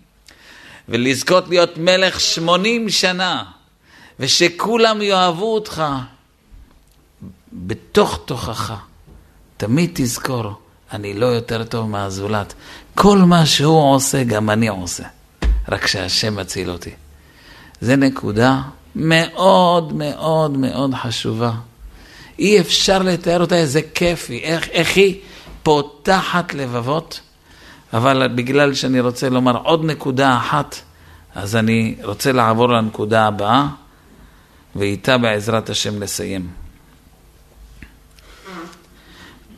ולזכות 0.89 1.49
להיות 1.49 1.79
מלך 1.79 2.21
שמונים 2.21 2.89
שנה, 2.89 3.45
ושכולם 4.21 5.03
יאהבו 5.03 5.55
אותך, 5.55 5.83
בתוך 7.53 8.21
תוכך, 8.25 8.73
תמיד 9.57 9.91
תזכור, 9.95 10.53
אני 10.93 11.15
לא 11.15 11.27
יותר 11.27 11.65
טוב 11.65 11.91
מהזולת. 11.91 12.55
כל 12.95 13.19
מה 13.19 13.47
שהוא 13.47 13.95
עושה, 13.95 14.25
גם 14.25 14.51
אני 14.51 14.69
עושה. 14.69 15.05
רק 15.69 15.87
שהשם 15.87 16.37
מציל 16.37 16.71
אותי. 16.71 16.91
זה 17.81 17.97
נקודה 17.97 18.63
מאוד 18.97 19.93
מאוד 19.93 20.57
מאוד 20.57 20.95
חשובה. 20.95 21.53
אי 22.39 22.61
אפשר 22.61 22.99
לתאר 22.99 23.41
אותה 23.41 23.57
איזה 23.57 23.81
כיף 23.95 24.31
היא, 24.31 24.43
איך, 24.43 24.69
איך 24.69 24.97
היא 24.97 25.21
פותחת 25.63 26.55
לבבות, 26.55 27.21
אבל 27.93 28.29
בגלל 28.29 28.75
שאני 28.75 29.01
רוצה 29.01 29.29
לומר 29.29 29.57
עוד 29.57 29.85
נקודה 29.85 30.37
אחת, 30.37 30.81
אז 31.35 31.57
אני 31.57 31.97
רוצה 32.03 32.33
לעבור 32.33 32.69
לנקודה 32.69 33.27
הבאה, 33.27 33.67
ואיתה 34.77 35.19
בעזרת 35.19 35.71
השם 35.71 36.03
לסיים. 36.03 36.51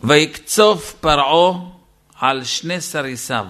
ויקצוף 0.05 0.95
פרעה 1.01 1.59
על 2.21 2.45
שני 2.45 2.81
סריסיו, 2.81 3.47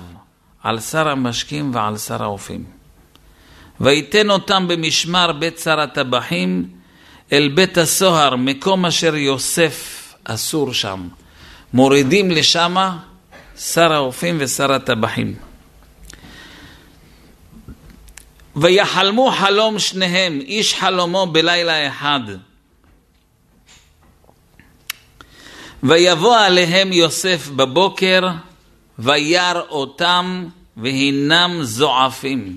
על 0.63 0.81
שר 0.81 1.09
המשקים 1.09 1.75
ועל 1.75 1.99
שר 1.99 2.23
האופים. 2.23 2.65
ויתן 3.81 4.31
אותם 4.31 4.69
במשמר 4.69 5.33
בית 5.33 5.59
שר 5.59 5.81
הטבחים 5.81 6.69
אל 7.33 7.53
בית 7.55 7.79
הסוהר, 7.79 8.37
מקום 8.37 8.87
אשר 8.87 9.17
יוסף 9.17 10.09
אסור 10.25 10.75
שם. 10.75 11.09
מורידים 11.75 12.31
לשמה 12.31 12.99
שר 13.57 13.93
האופים 13.93 14.37
ושר 14.41 14.73
הטבחים. 14.73 15.35
ויחלמו 18.57 19.31
חלום 19.31 19.79
שניהם, 19.79 20.41
איש 20.41 20.75
חלומו 20.75 21.27
בלילה 21.27 21.89
אחד. 21.89 22.21
ויבוא 25.83 26.37
עליהם 26.37 26.93
יוסף 26.93 27.49
בבוקר, 27.49 28.29
וירא 28.99 29.61
אותם, 29.69 30.49
והינם 30.77 31.59
זועפים. 31.63 32.57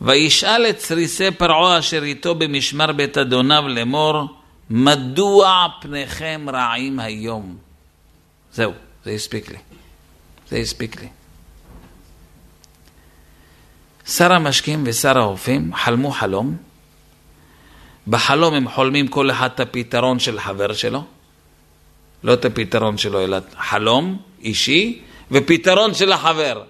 וישאל 0.00 0.66
את 0.70 0.80
סריסי 0.80 1.30
פרעה 1.30 1.78
אשר 1.78 2.02
איתו 2.02 2.34
במשמר 2.34 2.92
בית 2.92 3.18
אדוניו 3.18 3.68
לאמור, 3.68 4.24
מדוע 4.70 5.66
פניכם 5.80 6.46
רעים 6.52 7.00
היום? 7.00 7.65
זהו, 8.56 8.72
זה 9.04 9.10
הספיק 9.10 9.48
לי. 9.48 9.58
זה 10.48 10.56
הספיק 10.56 11.00
לי. 11.00 11.08
שר 14.06 14.32
המשקים 14.32 14.84
ושר 14.86 15.18
האופים 15.18 15.74
חלמו 15.74 16.10
חלום. 16.10 16.56
בחלום 18.08 18.54
הם 18.54 18.68
חולמים 18.68 19.08
כל 19.08 19.30
אחד 19.30 19.48
את 19.54 19.60
הפתרון 19.60 20.18
של 20.18 20.40
חבר 20.40 20.72
שלו. 20.72 21.04
לא 22.24 22.34
את 22.34 22.44
הפתרון 22.44 22.98
שלו, 22.98 23.24
אלא 23.24 23.38
חלום 23.58 24.22
אישי 24.40 25.02
ופתרון 25.30 25.94
של 25.94 26.12
החבר. 26.12 26.64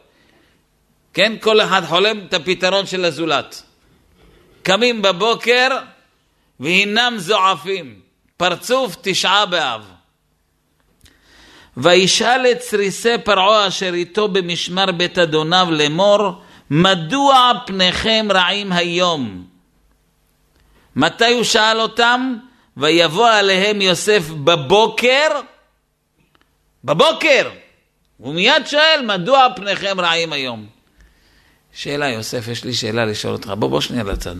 כן, 1.14 1.32
כל 1.40 1.60
אחד 1.60 1.84
חולם 1.84 2.18
את 2.18 2.34
הפתרון 2.34 2.86
של 2.86 3.04
הזולת. 3.04 3.62
קמים 4.62 5.02
בבוקר 5.02 5.68
והינם 6.60 7.14
זועפים, 7.16 8.00
פרצוף 8.36 8.96
תשעה 9.02 9.46
באב. 9.46 9.96
וישאל 11.76 12.46
את 12.52 12.60
סריסי 12.60 13.18
פרעה 13.24 13.68
אשר 13.68 13.94
איתו 13.94 14.28
במשמר 14.28 14.92
בית 14.92 15.18
אדוניו 15.18 15.68
לאמור, 15.70 16.32
מדוע 16.70 17.52
פניכם 17.66 18.26
רעים 18.30 18.72
היום? 18.72 19.46
מתי 20.96 21.32
הוא 21.32 21.44
שאל 21.44 21.80
אותם? 21.80 22.36
ויבוא 22.76 23.28
עליהם 23.28 23.80
יוסף 23.80 24.28
בבוקר, 24.28 25.28
בבוקר, 26.84 27.50
הוא 28.16 28.34
מיד 28.34 28.66
שואל, 28.66 29.00
מדוע 29.04 29.46
פניכם 29.56 30.00
רעים 30.00 30.32
היום? 30.32 30.66
שאלה, 31.72 32.08
יוסף, 32.08 32.48
יש 32.48 32.64
לי 32.64 32.74
שאלה 32.74 33.04
לשאול 33.04 33.32
אותך. 33.32 33.52
בוא, 33.58 33.70
בוא 33.70 33.80
שנייה 33.80 34.04
לצד. 34.04 34.34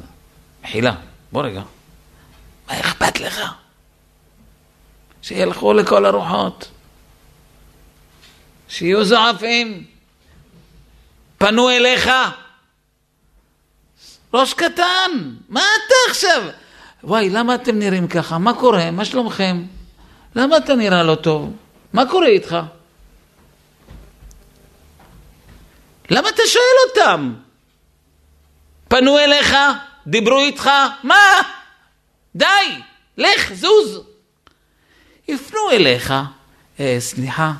מחילה, 0.64 0.94
בוא 1.32 1.42
רגע. 1.42 1.62
מה 2.68 2.80
אכפת 2.80 3.20
לך? 3.20 3.40
שילכו 5.22 5.72
לכל 5.72 6.06
הרוחות. 6.06 6.68
שיהיו 8.68 9.04
זועפים. 9.04 9.84
פנו 11.38 11.70
אליך. 11.70 12.10
ראש 14.34 14.54
קטן, 14.54 15.10
מה 15.48 15.60
אתה 15.60 15.94
עכשיו? 16.10 16.42
וואי, 17.04 17.30
למה 17.30 17.54
אתם 17.54 17.78
נראים 17.78 18.08
ככה? 18.08 18.38
מה 18.38 18.54
קורה? 18.54 18.90
מה 18.90 19.04
שלומכם? 19.04 19.62
למה 20.36 20.56
אתה 20.56 20.74
נראה 20.74 21.02
לא 21.02 21.14
טוב? 21.14 21.56
מה 21.92 22.06
קורה 22.10 22.26
איתך? 22.26 22.56
למה 26.10 26.28
אתה 26.28 26.42
שואל 26.46 26.62
אותם? 26.90 27.34
פנו 28.88 29.18
אליך? 29.18 29.56
דיברו 30.06 30.38
איתך? 30.38 30.70
מה? 31.02 31.42
די, 32.36 32.46
לך, 33.18 33.52
זוז. 33.52 34.00
יפנו 35.28 35.70
אליך. 35.70 36.14
אה, 36.80 36.96
סליחה, 36.98 37.52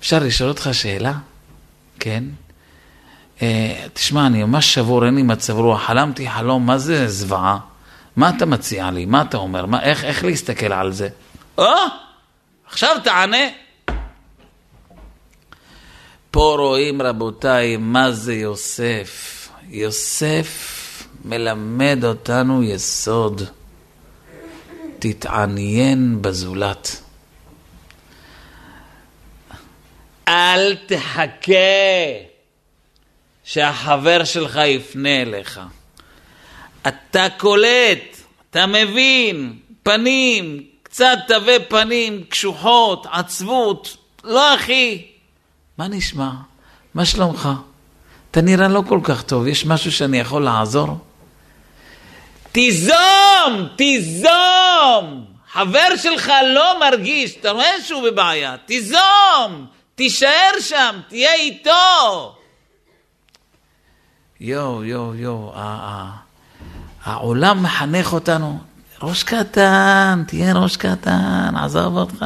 אפשר 0.00 0.18
לשאול 0.18 0.48
אותך 0.48 0.68
שאלה? 0.72 1.12
כן. 2.00 2.24
אה, 3.42 3.86
תשמע, 3.92 4.26
אני 4.26 4.44
ממש 4.44 4.74
שבור, 4.74 5.06
אין 5.06 5.14
לי 5.14 5.22
מצב 5.22 5.56
רוח, 5.56 5.82
חלמתי 5.82 6.30
חלום, 6.30 6.66
מה 6.66 6.78
זה 6.78 7.08
זוועה? 7.08 7.58
מה 8.16 8.30
אתה 8.36 8.46
מציע 8.46 8.90
לי? 8.90 9.06
מה 9.06 9.22
אתה 9.22 9.36
אומר? 9.36 9.66
מה, 9.66 9.82
איך, 9.82 10.04
איך 10.04 10.24
להסתכל 10.24 10.72
על 10.72 10.92
זה? 10.92 11.08
או, 11.58 11.64
עכשיו 12.68 12.96
תענה. 13.04 13.46
פה 16.30 16.56
רואים, 16.58 17.02
רבותיי, 17.02 17.76
מה 17.76 18.12
זה 18.12 18.34
יוסף. 18.34 19.48
יוסף 19.68 20.86
מלמד 21.24 22.04
אותנו 22.04 22.62
יסוד. 22.62 23.42
תתעניין 24.98 26.22
בזולת. 26.22 27.00
אל 30.30 30.76
תחכה 30.86 31.54
שהחבר 33.44 34.24
שלך 34.24 34.60
יפנה 34.66 35.22
אליך. 35.22 35.60
אתה 36.88 37.26
קולט, 37.38 38.16
אתה 38.50 38.66
מבין, 38.66 39.58
פנים, 39.82 40.62
קצת 40.82 41.18
תווי 41.28 41.58
פנים, 41.68 42.24
קשוחות, 42.28 43.06
עצבות. 43.10 43.96
לא 44.24 44.54
אחי, 44.54 45.06
מה 45.78 45.88
נשמע? 45.88 46.30
מה 46.94 47.04
שלומך? 47.04 47.48
אתה 48.30 48.40
נראה 48.40 48.68
לא 48.68 48.82
כל 48.88 49.00
כך 49.02 49.22
טוב, 49.22 49.46
יש 49.46 49.66
משהו 49.66 49.92
שאני 49.92 50.18
יכול 50.18 50.44
לעזור? 50.44 50.98
תיזום, 52.52 53.68
תיזום. 53.76 55.24
חבר 55.52 55.96
שלך 55.96 56.32
לא 56.54 56.80
מרגיש, 56.80 57.36
אתה 57.40 57.50
רואה 57.50 57.82
שהוא 57.86 58.02
בבעיה, 58.02 58.56
תיזום, 58.66 59.66
תישאר 60.00 60.50
שם, 60.60 61.00
תהיה 61.08 61.34
איתו. 61.34 62.34
יואו, 64.40 64.84
יואו, 64.84 65.14
יואו, 65.14 65.52
העולם 67.04 67.62
מחנך 67.62 68.12
אותנו, 68.12 68.58
ראש 69.02 69.22
קטן, 69.22 70.22
תהיה 70.26 70.54
ראש 70.54 70.76
קטן, 70.76 71.54
עזוב 71.64 71.96
אותך. 71.96 72.24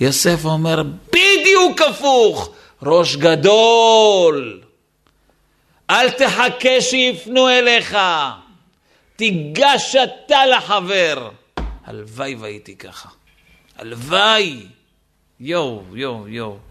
יוסף 0.00 0.44
אומר, 0.44 0.82
בדיוק 1.08 1.80
הפוך, 1.90 2.48
ראש 2.82 3.16
גדול. 3.16 4.60
אל 5.90 6.10
תחכה 6.10 6.80
שיפנו 6.80 7.48
אליך, 7.48 7.96
תיגש 9.16 9.96
אתה 9.96 10.46
לחבר. 10.46 11.30
הלוואי 11.86 12.34
והייתי 12.34 12.76
ככה. 12.76 13.08
הלוואי. 13.78 14.66
יואו, 15.40 15.82
יואו, 15.92 16.28
יואו. 16.28 16.69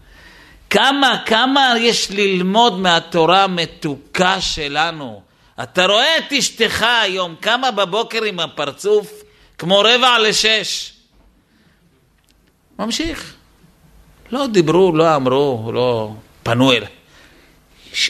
כמה, 0.70 1.22
כמה 1.26 1.74
יש 1.78 2.10
ללמוד 2.10 2.78
מהתורה 2.78 3.44
המתוקה 3.44 4.40
שלנו. 4.40 5.22
אתה 5.62 5.86
רואה 5.86 6.18
את 6.18 6.32
אשתך 6.32 6.86
היום, 7.02 7.34
קמה 7.40 7.70
בבוקר 7.70 8.22
עם 8.24 8.40
הפרצוף 8.40 9.22
כמו 9.58 9.80
רבע 9.80 10.18
לשש. 10.18 10.92
ממשיך. 12.78 13.34
לא 14.32 14.46
דיברו, 14.46 14.96
לא 14.96 15.16
אמרו, 15.16 15.70
לא 15.72 16.12
פנו 16.42 16.72
אליי. 16.72 16.88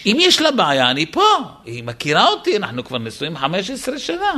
אם 0.06 0.16
יש 0.20 0.40
לה 0.40 0.50
בעיה, 0.50 0.90
אני 0.90 1.06
פה. 1.06 1.26
היא 1.64 1.84
מכירה 1.84 2.28
אותי, 2.28 2.56
אנחנו 2.56 2.84
כבר 2.84 2.98
נשואים 2.98 3.36
15 3.36 3.98
שנה. 3.98 4.32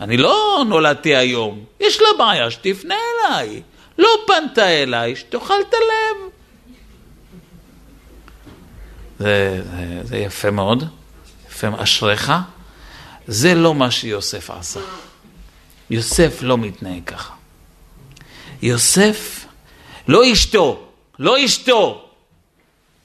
אני 0.00 0.16
לא 0.16 0.64
נולדתי 0.68 1.16
היום. 1.16 1.64
יש 1.80 2.00
לה 2.00 2.08
בעיה, 2.18 2.50
שתפנה 2.50 2.94
אליי. 2.94 3.62
לא 3.98 4.08
פנתה 4.26 4.68
אליי, 4.68 5.16
שתאכל 5.16 5.54
את 5.68 5.74
הלב. 5.74 6.29
זה, 9.20 9.62
זה, 9.64 10.00
זה 10.04 10.16
יפה 10.16 10.50
מאוד, 10.50 10.84
יפה, 11.48 11.68
אשריך. 11.76 12.32
זה 13.26 13.54
לא 13.54 13.74
מה 13.74 13.90
שיוסף 13.90 14.50
עשה. 14.50 14.80
יוסף 15.90 16.38
לא 16.42 16.58
מתנהג 16.58 17.04
ככה. 17.06 17.34
יוסף, 18.62 19.46
לא 20.08 20.32
אשתו, 20.32 20.88
לא 21.18 21.44
אשתו, 21.44 22.10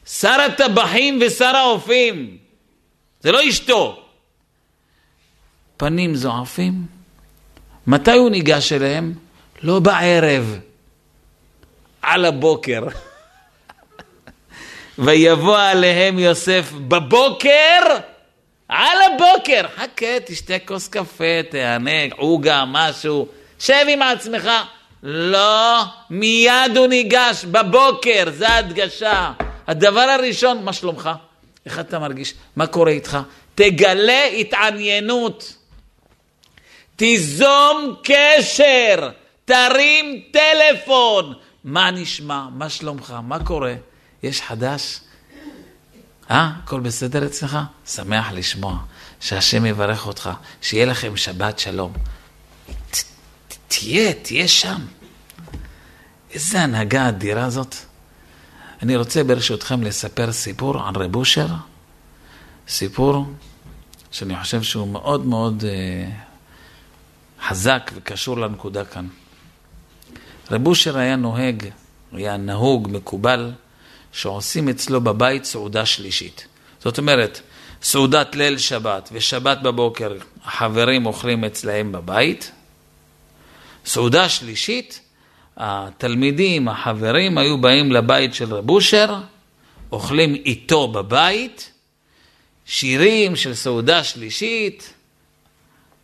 שר 0.06 0.42
הטבחים 0.42 1.20
ושר 1.26 1.56
האופים, 1.56 2.38
זה 3.22 3.32
לא 3.32 3.50
אשתו. 3.50 4.04
פנים 5.78 6.16
זועפים. 6.16 6.86
מתי 7.88 8.12
הוא 8.12 8.30
ניגש 8.30 8.72
אליהם? 8.72 9.14
לא 9.62 9.80
בערב, 9.80 10.60
על 12.02 12.26
הבוקר. 12.26 12.88
ויבוא 15.00 15.58
עליהם 15.58 16.20
יוסף 16.20 16.72
בבוקר, 16.72 17.80
על 18.70 18.98
הבוקר. 19.02 19.62
חכה, 19.76 20.20
תשתה 20.26 20.60
כוס 20.60 20.88
קפה, 20.88 21.44
תענג, 21.50 22.14
עוגה, 22.18 22.64
משהו, 22.68 23.28
שב 23.60 23.86
עם 23.90 24.02
עצמך. 24.02 24.50
לא, 25.04 25.82
מיד 26.10 26.78
הוא 26.78 26.88
ניגש, 26.88 27.46
בבוקר, 27.46 28.24
זה 28.32 28.56
הדגשה. 28.56 29.32
הדבר 29.68 30.00
הראשון, 30.00 30.64
מה 30.64 30.74
שלומך? 30.74 31.10
איך 31.66 31.80
אתה 31.80 32.00
מרגיש? 32.00 32.34
מה 32.56 32.68
קורה 32.68 32.92
איתך? 32.92 33.18
תגלה 33.56 34.26
התעניינות. 34.26 35.56
תיזום 36.96 37.96
קשר, 38.04 39.10
תרים 39.46 40.22
טלפון. 40.32 41.34
מה 41.64 41.92
נשמע? 41.92 42.42
מה 42.52 42.70
שלומך? 42.70 43.16
מה 43.24 43.46
קורה? 43.46 43.74
יש 44.26 44.42
חדש? 44.42 45.00
אה, 46.32 46.52
הכל 46.64 46.80
בסדר 46.80 47.26
אצלך? 47.26 47.58
שמח 47.86 48.32
לשמוע. 48.32 48.78
שהשם 49.20 49.66
יברך 49.66 50.08
אותך, 50.08 50.30
שיהיה 50.62 50.86
לכם 50.86 51.18
שבת 51.18 51.60
שלום. 51.60 51.94
תהיה, 53.68 54.14
תהיה 54.14 54.48
שם. 54.48 54.82
איזה 56.32 56.62
הנהגה 56.62 57.10
אדירה 57.10 57.50
זאת. 57.50 57.76
אני 58.82 58.96
רוצה 58.96 59.24
ברשותכם 59.24 59.84
לספר 59.84 60.32
סיפור 60.32 60.88
על 60.88 60.96
רב 60.96 61.16
אושר, 61.16 61.48
סיפור 62.68 63.26
שאני 64.12 64.40
חושב 64.42 64.64
שהוא 64.64 64.88
מאוד 64.88 65.26
מאוד 65.26 65.64
אה, 65.68 66.10
חזק 67.48 67.92
וקשור 67.96 68.38
לנקודה 68.38 68.86
כאן. 68.86 69.08
רב 70.52 70.68
אושר 70.68 70.98
היה 70.98 71.16
נוהג, 71.16 71.66
היה 72.12 72.38
נהוג, 72.38 72.88
מקובל, 72.92 73.52
שעושים 74.16 74.70
אצלו 74.70 75.02
בבית 75.02 75.46
סעודה 75.46 75.86
שלישית. 75.86 76.48
זאת 76.80 76.98
אומרת, 76.98 77.42
סעודת 77.82 78.36
ליל 78.36 78.58
שבת 78.58 79.10
ושבת 79.12 79.58
בבוקר 79.62 80.18
החברים 80.46 81.06
אוכלים 81.06 81.44
אצלהם 81.44 81.92
בבית. 81.92 82.52
סעודה 83.86 84.30
שלישית, 84.30 85.00
התלמידים, 85.58 86.68
החברים, 86.68 87.38
היו 87.38 87.58
באים 87.58 87.92
לבית 87.92 88.34
של 88.34 88.54
רב 88.54 88.70
אושר, 88.70 89.16
אוכלים 89.92 90.36
איתו 90.36 90.88
בבית, 90.88 91.72
שירים 92.66 93.36
של 93.36 93.54
סעודה 93.54 94.04
שלישית, 94.04 94.94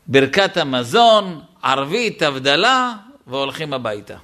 ברכת 0.08 0.58
המזון, 0.58 1.42
ערבית, 1.64 2.22
הבדלה, 2.22 2.94
והולכים 3.28 3.74
הביתה. 3.74 4.18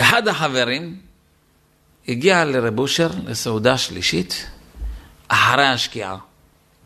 אחד 0.00 0.28
החברים 0.28 0.96
הגיע 2.08 2.44
לרב 2.44 2.78
אושר 2.78 3.08
לסעודה 3.26 3.78
שלישית 3.78 4.46
אחרי 5.28 5.66
השקיעה. 5.66 6.16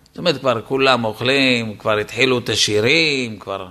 זאת 0.08 0.18
אומרת, 0.18 0.40
כבר 0.40 0.62
כולם 0.62 1.04
אוכלים, 1.04 1.76
כבר 1.78 1.98
התחילו 1.98 2.38
את 2.38 2.48
השירים, 2.48 3.38
כבר... 3.38 3.68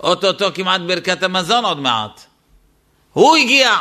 אוטוטו 0.00 0.54
כמעט 0.54 0.80
ברכת 0.80 1.22
המזון 1.22 1.64
עוד 1.64 1.78
מעט. 1.78 2.20
הוא 3.12 3.36
הגיע. 3.36 3.76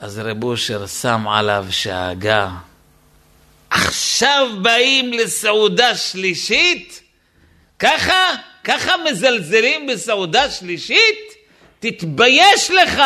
אז 0.00 0.18
רב 0.18 0.44
אושר 0.44 0.86
שם 0.86 1.28
עליו 1.28 1.66
שאגה. 1.70 2.50
עכשיו 3.70 4.48
באים 4.62 5.12
לסעודה 5.12 5.96
שלישית? 5.96 7.02
ככה? 7.78 8.34
ככה 8.64 8.92
מזלזלים 9.10 9.86
בסעודה 9.86 10.50
שלישית? 10.50 11.25
תתבייש 11.90 12.70
לך! 12.70 13.02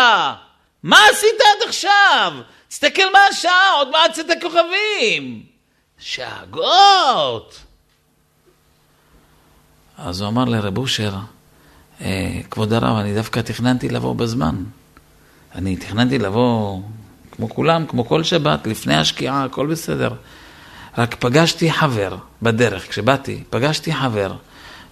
מה 0.83 0.99
עשית 1.13 1.41
עד 1.41 1.69
עכשיו? 1.69 2.33
תסתכל 2.69 3.13
מה 3.13 3.19
השעה, 3.31 3.73
עוד 3.77 3.91
מעט 3.91 4.13
צאת 4.13 4.31
הכוכבים. 4.31 5.43
שאגות! 5.99 7.61
אז 9.99 10.21
הוא 10.21 10.29
אמר 10.29 10.45
לרב 10.45 10.79
אושר, 10.79 11.13
אה, 12.01 12.41
כבוד 12.51 12.73
הרב, 12.73 12.97
אני 12.97 13.15
דווקא 13.15 13.41
תכננתי 13.41 13.89
לבוא 13.89 14.15
בזמן. 14.15 14.65
אני 15.55 15.77
תכננתי 15.77 16.19
לבוא 16.19 16.81
כמו 17.31 17.49
כולם, 17.49 17.87
כמו 17.87 18.09
כל 18.09 18.25
שבת, 18.25 18.67
לפני 18.67 18.97
השקיעה, 18.97 19.45
הכל 19.45 19.67
בסדר. 19.67 20.11
רק 20.99 21.15
פגשתי 21.15 21.73
חבר 21.73 22.17
בדרך, 22.43 22.89
כשבאתי, 22.89 23.45
פגשתי 23.51 23.95
חבר, 23.95 24.35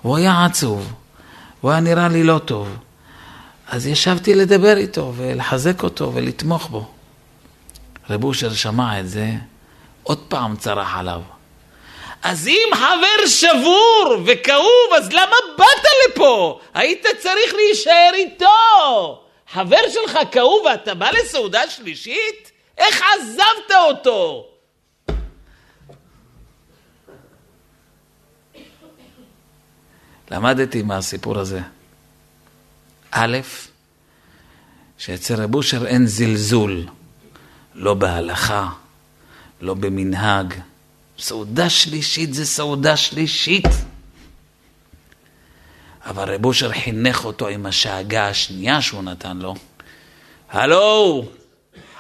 הוא 0.03 0.17
היה 0.17 0.45
עצוב, 0.45 0.93
הוא 1.61 1.71
היה 1.71 1.81
נראה 1.81 2.09
לי 2.09 2.23
לא 2.25 2.41
טוב. 2.45 2.77
אז 3.69 3.87
ישבתי 3.87 4.35
לדבר 4.35 4.77
איתו 4.77 5.13
ולחזק 5.17 5.83
אותו 5.83 6.15
ולתמוך 6.15 6.69
בו. 6.69 6.87
רב 8.11 8.25
אושר 8.25 8.55
שמע 8.55 9.01
את 9.01 9.09
זה, 9.09 9.27
עוד 10.03 10.19
פעם 10.29 10.57
צרח 10.57 10.97
עליו. 10.97 11.21
אז 12.23 12.49
אם 12.49 12.69
חבר 12.75 13.27
שבור 13.27 14.23
וכאוב, 14.27 14.93
אז 14.97 15.13
למה 15.13 15.37
באת 15.59 15.85
לפה? 16.09 16.61
היית 16.75 17.07
צריך 17.19 17.55
להישאר 17.55 18.11
איתו. 18.15 19.25
חבר 19.53 19.81
שלך 19.93 20.19
כאוב 20.33 20.67
ואתה 20.67 20.95
בא 20.95 21.11
לסעודה 21.11 21.71
שלישית? 21.71 22.53
איך 22.79 23.03
עזבת 23.03 23.77
אותו? 23.89 24.47
למדתי 30.31 30.83
מהסיפור 30.83 31.39
הזה. 31.39 31.61
א', 33.11 33.39
שאצל 34.99 35.43
רב 35.43 35.55
אושר 35.55 35.87
אין 35.87 36.07
זלזול, 36.07 36.87
לא 37.75 37.95
בהלכה, 37.95 38.69
לא 39.61 39.75
במנהג. 39.75 40.55
סעודה 41.19 41.71
שלישית 41.71 42.35
זה 42.35 42.47
סעודה 42.47 42.97
שלישית. 42.97 43.65
אבל 46.07 46.35
רב 46.35 46.45
אושר 46.45 46.73
חינך 46.73 47.25
אותו 47.25 47.49
עם 47.49 47.67
השאגה 47.67 48.29
השנייה 48.29 48.83
שהוא 48.83 49.03
נתן 49.03 49.37
לו. 49.37 49.55
הלו, 50.51 51.25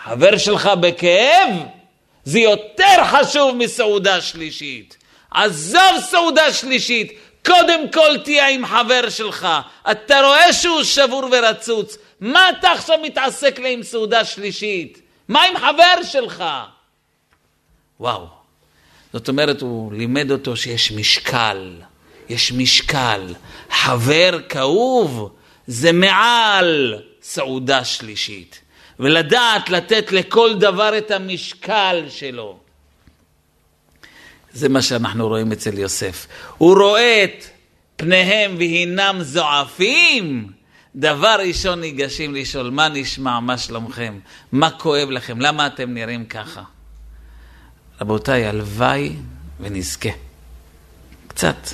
חבר 0.04 0.38
שלך 0.38 0.66
בכאב? 0.80 1.50
זה 2.24 2.38
יותר 2.38 3.04
חשוב 3.04 3.56
מסעודה 3.56 4.20
שלישית. 4.20 4.96
עזוב 5.30 6.00
סעודה 6.10 6.52
שלישית, 6.52 7.12
קודם 7.44 7.92
כל 7.92 8.18
תהיה 8.24 8.48
עם 8.48 8.66
חבר 8.66 9.08
שלך. 9.08 9.48
אתה 9.90 10.20
רואה 10.20 10.52
שהוא 10.52 10.82
שבור 10.82 11.28
ורצוץ. 11.32 11.98
מה 12.20 12.50
אתה 12.50 12.72
עכשיו 12.72 12.98
מתעסק 13.02 13.58
לי 13.58 13.72
עם 13.72 13.82
סעודה 13.82 14.24
שלישית? 14.24 15.00
מה 15.28 15.42
עם 15.42 15.56
חבר 15.58 16.02
שלך? 16.02 16.44
וואו. 18.00 18.26
זאת 19.12 19.28
אומרת, 19.28 19.60
הוא 19.60 19.92
לימד 19.92 20.30
אותו 20.30 20.56
שיש 20.56 20.92
משקל. 20.92 21.74
יש 22.28 22.52
משקל. 22.52 23.34
חבר 23.70 24.38
כאוב 24.48 25.36
זה 25.66 25.92
מעל 25.92 27.02
סעודה 27.22 27.84
שלישית. 27.84 28.60
ולדעת 29.00 29.70
לתת 29.70 30.12
לכל 30.12 30.54
דבר 30.54 30.98
את 30.98 31.10
המשקל 31.10 32.04
שלו. 32.08 32.58
זה 34.58 34.68
מה 34.68 34.82
שאנחנו 34.82 35.28
רואים 35.28 35.52
אצל 35.52 35.78
יוסף. 35.78 36.26
הוא 36.58 36.74
רואה 36.74 37.24
את 37.24 37.44
פניהם 37.96 38.54
והינם 38.58 39.18
זועפים. 39.20 40.52
דבר 40.96 41.36
ראשון 41.48 41.80
ניגשים 41.80 42.34
לשאול, 42.34 42.70
מה 42.70 42.88
נשמע, 42.88 43.40
מה 43.40 43.58
שלומכם, 43.58 44.18
מה 44.52 44.70
כואב 44.70 45.10
לכם, 45.10 45.40
למה 45.40 45.66
אתם 45.66 45.94
נראים 45.94 46.24
ככה? 46.24 46.62
רבותיי, 48.00 48.46
הלוואי 48.46 49.12
ונזכה. 49.60 50.08
קצת, 51.26 51.68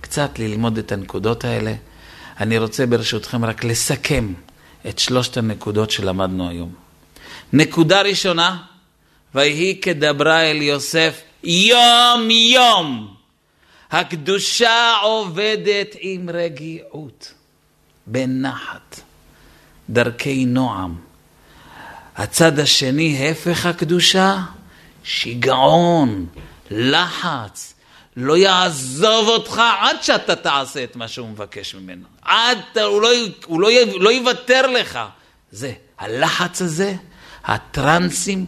קצת 0.00 0.38
ללמוד 0.38 0.78
את 0.78 0.92
הנקודות 0.92 1.44
האלה. 1.44 1.74
אני 2.40 2.58
רוצה 2.58 2.86
ברשותכם 2.86 3.44
רק 3.44 3.64
לסכם 3.64 4.32
את 4.88 4.98
שלושת 4.98 5.36
הנקודות 5.36 5.90
שלמדנו 5.90 6.48
היום. 6.48 6.74
נקודה 7.52 8.02
ראשונה, 8.02 8.62
ויהי 9.34 9.80
כדברה 9.82 10.40
אל 10.40 10.62
יוסף 10.62 11.20
יום 11.44 12.30
יום. 12.30 13.14
הקדושה 13.90 14.94
עובדת 15.02 15.96
עם 16.00 16.30
רגיעות, 16.32 17.34
בנחת, 18.06 19.00
דרכי 19.90 20.44
נועם. 20.44 20.94
הצד 22.16 22.58
השני, 22.58 23.30
הפך 23.30 23.66
הקדושה, 23.66 24.38
שיגעון, 25.04 26.26
לחץ. 26.70 27.74
לא 28.16 28.36
יעזוב 28.36 29.28
אותך 29.28 29.62
עד 29.80 30.02
שאתה 30.02 30.36
תעשה 30.36 30.84
את 30.84 30.96
מה 30.96 31.08
שהוא 31.08 31.28
מבקש 31.28 31.74
ממנו. 31.74 32.06
עד, 32.22 32.58
הוא 32.74 33.02
לא, 33.02 33.08
הוא 33.46 33.60
לא, 33.60 33.68
לא 34.00 34.12
יוותר 34.12 34.66
לך. 34.66 34.98
זה, 35.50 35.72
הלחץ 35.98 36.62
הזה, 36.62 36.94
הטרנסים, 37.44 38.46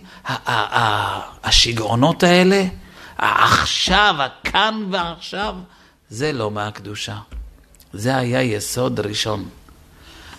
השיגעונות 1.45 2.23
האלה, 2.23 2.65
העכשיו, 3.19 4.15
הכאן 4.19 4.85
ועכשיו, 4.91 5.55
זה 6.09 6.33
לא 6.33 6.51
מהקדושה. 6.51 7.17
זה 7.93 8.17
היה 8.17 8.43
יסוד 8.43 9.01
ראשון. 9.01 9.49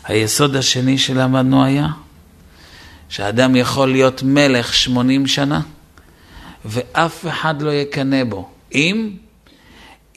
היסוד 0.03 0.55
השני 0.55 0.97
שלמדנו 0.97 1.65
היה 1.65 1.87
שאדם 3.09 3.55
יכול 3.55 3.91
להיות 3.91 4.23
מלך 4.23 4.73
שמונים 4.73 5.27
שנה 5.27 5.61
ואף 6.65 7.27
אחד 7.27 7.61
לא 7.61 7.71
יקנא 7.71 8.23
בו. 8.23 8.49
אם, 8.73 9.09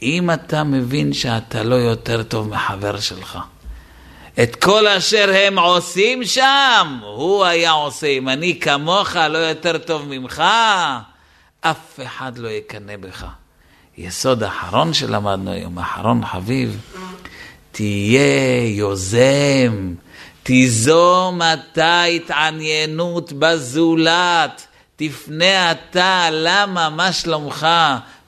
אם 0.02 0.30
אתה 0.30 0.64
מבין 0.64 1.12
שאתה 1.12 1.62
לא 1.62 1.74
יותר 1.74 2.22
טוב 2.22 2.48
מחבר 2.48 3.00
שלך. 3.00 3.38
את 4.42 4.56
כל 4.56 4.86
אשר 4.86 5.30
הם 5.34 5.58
עושים 5.58 6.24
שם, 6.24 6.98
הוא 7.02 7.44
היה 7.44 7.70
עושה. 7.70 8.06
אם 8.06 8.28
אני 8.28 8.60
כמוך 8.60 9.16
לא 9.16 9.38
יותר 9.38 9.78
טוב 9.78 10.08
ממך, 10.08 10.42
אף 11.60 12.00
אחד 12.02 12.38
לא 12.38 12.48
יקנא 12.48 12.96
בך. 12.96 13.26
יסוד 13.96 14.42
אחרון 14.42 14.94
שלמדנו 14.94 15.52
היום, 15.52 15.78
אחרון 15.78 16.26
חביב, 16.26 16.80
תהיה 17.72 18.66
יוזם, 18.66 19.94
תיזום 20.42 21.40
אתה 21.42 22.02
התעניינות 22.02 23.32
בזולת, 23.32 24.66
תפנה 24.96 25.72
אתה, 25.72 26.28
למה, 26.32 26.90
מה 26.90 27.12
שלומך, 27.12 27.66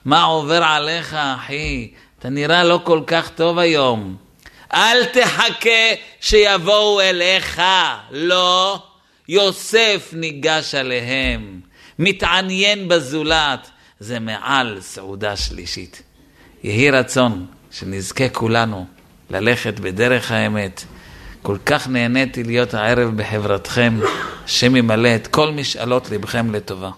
מה 0.05 0.23
עובר 0.23 0.63
עליך, 0.63 1.13
אחי? 1.13 1.91
אתה 2.19 2.29
נראה 2.29 2.63
לא 2.63 2.79
כל 2.83 3.01
כך 3.07 3.29
טוב 3.29 3.59
היום. 3.59 4.15
אל 4.73 5.05
תחכה 5.05 5.93
שיבואו 6.21 7.01
אליך, 7.01 7.61
לא. 8.11 8.79
יוסף 9.27 10.09
ניגש 10.13 10.75
עליהם. 10.75 11.61
מתעניין 11.99 12.87
בזולת, 12.87 13.69
זה 13.99 14.19
מעל 14.19 14.77
סעודה 14.81 15.35
שלישית. 15.35 16.01
יהי 16.63 16.91
רצון 16.91 17.45
שנזכה 17.71 18.29
כולנו 18.29 18.85
ללכת 19.29 19.79
בדרך 19.79 20.31
האמת. 20.31 20.83
כל 21.41 21.57
כך 21.65 21.87
נהניתי 21.87 22.43
להיות 22.43 22.73
הערב 22.73 23.17
בחברתכם, 23.17 23.99
השם 24.45 24.75
ימלא 24.75 25.15
את 25.15 25.27
כל 25.27 25.51
משאלות 25.51 26.09
לבכם 26.09 26.55
לטובה. 26.55 26.91